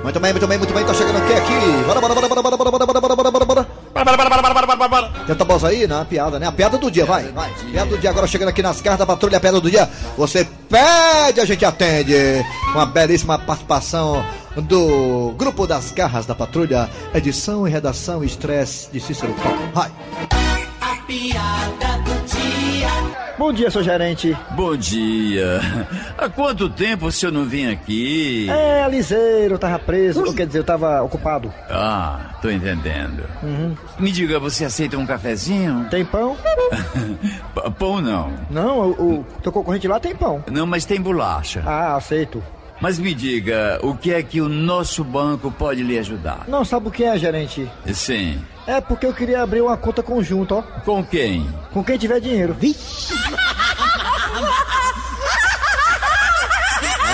Muito 0.03 0.19
bem, 0.19 0.33
muito 0.33 0.47
bem, 0.49 0.59
muito 0.59 0.75
bem. 0.75 0.85
Tá 0.85 0.93
chegando 0.95 1.19
aqui, 1.19 1.33
aqui. 1.33 1.85
Bora, 1.87 2.01
bora, 2.01 2.15
bora, 2.15 2.29
bora, 2.29 2.43
bora, 2.43 2.57
bora, 2.57 2.71
bora, 2.71 2.87
bora, 2.87 3.01
bora, 3.01 3.31
bora, 3.31 4.77
bora, 4.77 4.89
bora. 4.89 5.11
Tenta 5.27 5.45
pausa 5.45 5.69
aí, 5.69 5.87
né? 5.87 6.01
A 6.01 6.05
piada, 6.05 6.41
né? 6.41 6.47
A 6.47 6.53
piada 6.53 6.77
do 6.77 6.91
dia, 6.91 7.07
vai, 7.07 7.29
vai. 7.29 7.53
Piada 7.71 7.91
do 7.91 7.99
dia 7.99 8.11
agora 8.11 8.27
chegando 8.27 8.49
aqui 8.49 8.63
nas 8.63 8.81
cartas 8.81 8.99
da 8.99 9.07
patrulha, 9.07 9.37
a 9.37 9.41
piada 9.41 9.61
do 9.61 9.71
dia. 9.71 9.89
Você 10.17 10.45
pede, 10.69 11.41
a 11.41 11.45
gente 11.45 11.65
atende. 11.65 12.15
Uma 12.75 12.85
belíssima 12.85 13.39
participação 13.39 14.25
do 14.57 15.35
Grupo 15.39 15.69
das 15.69 15.93
Garras 15.93 16.27
da 16.27 16.35
Patrulha, 16.35 16.91
edição 17.15 17.67
e 17.67 17.71
redação 17.71 18.25
e 18.25 18.27
estresse 18.27 18.91
de 18.91 18.99
Cícero 18.99 19.35
Paulo. 19.35 19.71
Vai. 19.73 19.91
Piada 21.07 21.99
do 22.05 22.27
dia. 22.27 23.23
Bom 23.39 23.53
dia, 23.53 23.71
seu 23.71 23.83
gerente. 23.83 24.37
Bom 24.53 24.77
dia. 24.77 25.61
Há 26.17 26.29
quanto 26.29 26.69
tempo 26.71 27.07
o 27.07 27.13
senhor 27.13 27.33
não 27.33 27.45
vinha 27.45 27.73
aqui? 27.73 28.49
É, 28.49 28.89
liseiro, 28.89 29.55
eu 29.55 29.59
tava 29.59 29.79
preso. 29.79 30.25
Ou, 30.25 30.33
quer 30.33 30.47
dizer, 30.47 30.61
eu 30.61 30.65
tava 30.65 31.03
ocupado. 31.03 31.53
Ah, 31.69 32.37
tô 32.41 32.49
entendendo. 32.51 33.25
Uhum. 33.43 33.75
Me 33.99 34.13
diga, 34.13 34.39
você 34.39 34.65
aceita 34.65 34.97
um 34.97 35.07
cafezinho? 35.07 35.87
Tem 35.91 36.05
pão? 36.05 36.37
Pão 37.79 38.01
não. 38.01 38.33
Não, 38.51 38.91
o, 38.91 39.21
o 39.21 39.25
teu 39.43 39.51
concorrente 39.51 39.89
lá 39.89 39.99
tem 39.99 40.15
pão. 40.15 40.45
Não, 40.51 40.67
mas 40.67 40.85
tem 40.85 41.01
bolacha. 41.01 41.63
Ah, 41.67 41.97
aceito. 41.97 42.43
Mas 42.81 42.99
me 42.99 43.15
diga, 43.15 43.79
o 43.83 43.95
que 43.95 44.13
é 44.13 44.23
que 44.25 44.41
o 44.41 44.49
nosso 44.49 45.05
banco 45.05 45.53
pode 45.53 45.85
lhe 45.85 45.97
ajudar? 45.99 46.45
Não, 46.49 46.65
sabe 46.65 46.89
o 46.89 46.91
que 46.91 47.05
é, 47.05 47.17
gerente? 47.17 47.71
Sim. 47.93 48.41
É 48.67 48.81
porque 48.81 49.07
eu 49.07 49.13
queria 49.13 49.43
abrir 49.43 49.61
uma 49.61 49.77
conta 49.77 50.03
conjunta, 50.03 50.57
ó. 50.57 50.63
Com 50.85 51.05
quem? 51.05 51.53
Com 51.73 51.83
quem 51.83 51.99
tiver 51.99 52.21
dinheiro. 52.21 52.55
Vixe! 52.55 53.13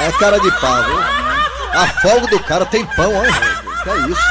É 0.00 0.12
cara 0.12 0.38
de 0.38 0.50
pau, 0.60 0.84
viu? 0.84 0.98
A 1.72 1.86
folga 2.00 2.26
do 2.28 2.40
cara 2.40 2.64
tem 2.66 2.84
pão, 2.86 3.12
ó. 3.14 3.22
Que 3.82 3.90
é 3.90 3.96
isso? 4.08 4.22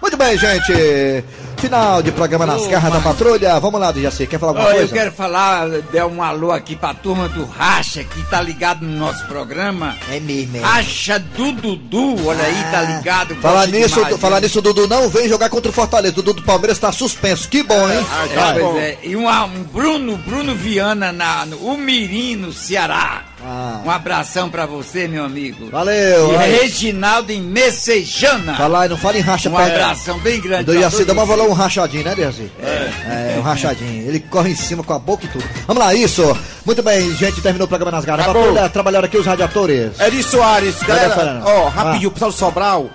Muito 0.00 0.16
bem, 0.16 0.38
gente. 0.38 1.24
Final 1.60 2.02
de 2.02 2.10
programa 2.10 2.46
nas 2.46 2.66
garras 2.66 2.90
da 2.90 3.00
patrulha. 3.00 3.60
Vamos 3.60 3.78
lá, 3.78 3.92
Jaci. 3.92 4.26
Quer 4.26 4.40
falar 4.40 4.52
alguma 4.52 4.70
eu 4.70 4.76
coisa? 4.76 4.94
quero 4.94 5.12
falar, 5.12 5.68
dar 5.92 6.06
um 6.06 6.22
alô 6.22 6.52
aqui 6.52 6.74
pra 6.74 6.94
turma 6.94 7.28
do 7.28 7.44
Racha, 7.44 8.02
que 8.02 8.22
tá 8.30 8.40
ligado 8.40 8.82
no 8.84 8.98
nosso 8.98 9.26
programa. 9.26 9.96
É 10.10 10.18
mesmo, 10.18 10.56
é. 10.56 10.60
Racha 10.60 11.18
do 11.18 11.52
Dudu, 11.52 12.26
olha 12.26 12.42
aí, 12.42 12.64
tá 12.70 12.82
ligado. 12.82 13.34
Falar 13.36 13.66
nisso, 13.66 13.96
demais, 13.96 14.16
falar 14.18 14.40
nisso, 14.40 14.62
Dudu 14.62 14.88
não 14.88 15.10
vem 15.10 15.28
jogar 15.28 15.50
contra 15.50 15.70
o 15.70 15.74
Fortaleza. 15.74 16.14
Dudu 16.14 16.32
do 16.32 16.42
Palmeiras 16.42 16.78
tá 16.78 16.90
suspenso. 16.92 17.48
Que 17.48 17.62
bom, 17.62 17.90
hein? 17.90 18.06
É, 18.30 18.34
Vai. 18.34 18.58
pois 18.58 18.76
é. 18.76 18.98
E 19.02 19.16
um, 19.16 19.28
um 19.28 19.62
Bruno, 19.64 20.16
Bruno 20.16 20.54
Viana 20.54 21.12
na, 21.12 21.44
no 21.44 21.58
Umirim, 21.58 22.36
no 22.36 22.52
Ceará. 22.52 23.29
Ah. 23.44 23.80
Um 23.84 23.90
abração 23.90 24.50
pra 24.50 24.66
você, 24.66 25.08
meu 25.08 25.24
amigo. 25.24 25.70
Valeu. 25.70 26.32
E 26.32 26.36
aí. 26.36 26.52
Reginaldo 26.60 27.32
em 27.32 27.40
Messejana. 27.40 28.54
Fala 28.54 28.82
aí, 28.82 28.88
não 28.88 28.96
fala 28.96 29.16
em 29.16 29.20
racha 29.20 29.48
Um 29.48 29.56
abração 29.56 30.18
bem 30.18 30.40
grande. 30.40 30.64
Do 30.64 30.78
Jaci, 30.78 31.04
dá 31.04 31.12
uma 31.12 31.24
valor 31.24 31.48
um 31.48 31.52
rachadinho, 31.52 32.04
né, 32.04 32.14
Jaci? 32.16 32.50
É. 32.60 33.36
um 33.38 33.42
rachadinho. 33.42 34.06
Ele 34.08 34.20
corre 34.20 34.50
em 34.50 34.54
cima 34.56 34.82
com 34.82 34.92
a 34.92 34.98
boca 34.98 35.24
e 35.24 35.28
tudo. 35.28 35.44
Vamos 35.66 35.82
lá, 35.82 35.94
isso. 35.94 36.36
Muito 36.66 36.82
bem, 36.82 37.14
gente, 37.16 37.40
terminou 37.40 37.64
o 37.64 37.68
programa 37.68 37.90
nas 37.90 38.04
garras. 38.04 38.24
Acabou. 38.26 38.42
Patrulha, 38.48 38.68
Trabalharam 38.68 39.06
aqui 39.06 39.16
os 39.16 39.26
radiadores. 39.26 39.98
Eri 39.98 40.22
Soares, 40.22 40.82
galera, 40.82 41.42
ó, 41.44 41.66
Ah. 41.66 41.70
rapidinho, 41.70 42.08
o 42.10 42.12
pessoal 42.12 42.30
do 42.30 42.36
Sobral. 42.36 42.90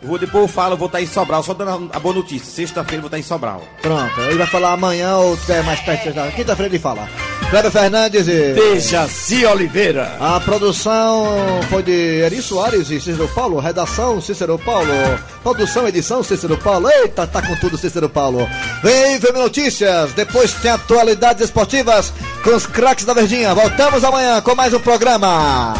Vou, 0.00 0.16
depois 0.16 0.42
eu 0.42 0.48
falo, 0.48 0.76
vou 0.76 0.86
estar 0.86 1.02
em 1.02 1.06
Sobral, 1.08 1.42
só 1.42 1.52
dando 1.52 1.90
a 1.92 1.98
boa 1.98 2.14
notícia. 2.14 2.46
Sexta-feira 2.48 2.98
eu 2.98 3.00
vou 3.00 3.08
estar 3.08 3.18
em 3.18 3.22
Sobral. 3.22 3.64
Pronto, 3.82 4.20
ele 4.20 4.38
vai 4.38 4.46
falar 4.46 4.72
amanhã 4.74 5.16
ou 5.16 5.34
até 5.34 5.60
mais 5.62 5.80
perto. 5.80 6.12
Quinta-feira 6.36 6.70
ele 6.70 6.78
fala. 6.78 7.08
Kleber 7.50 7.70
Fernandes 7.70 8.28
e. 8.28 8.52
Dejaci 8.52 9.46
Oliveira. 9.46 10.16
A 10.20 10.38
produção 10.38 11.26
foi 11.70 11.82
de 11.82 12.20
Eri 12.20 12.42
Soares 12.42 12.90
e 12.90 13.00
Cícero 13.00 13.26
Paulo. 13.28 13.58
Redação 13.58 14.20
Cícero 14.20 14.58
Paulo. 14.58 14.92
Produção, 15.42 15.88
edição 15.88 16.22
Cícero 16.22 16.58
Paulo. 16.58 16.90
Eita, 16.90 17.26
tá 17.26 17.40
com 17.40 17.56
tudo 17.56 17.78
Cícero 17.78 18.08
Paulo. 18.08 18.46
Vem, 18.82 19.18
vem 19.18 19.32
notícias. 19.32 20.12
Depois 20.12 20.52
tem 20.54 20.70
atualidades 20.70 21.44
esportivas 21.44 22.12
com 22.44 22.50
os 22.54 22.66
craques 22.66 23.06
da 23.06 23.14
Verdinha. 23.14 23.54
Voltamos 23.54 24.04
amanhã 24.04 24.42
com 24.42 24.54
mais 24.54 24.74
um 24.74 24.80
programa. 24.80 25.72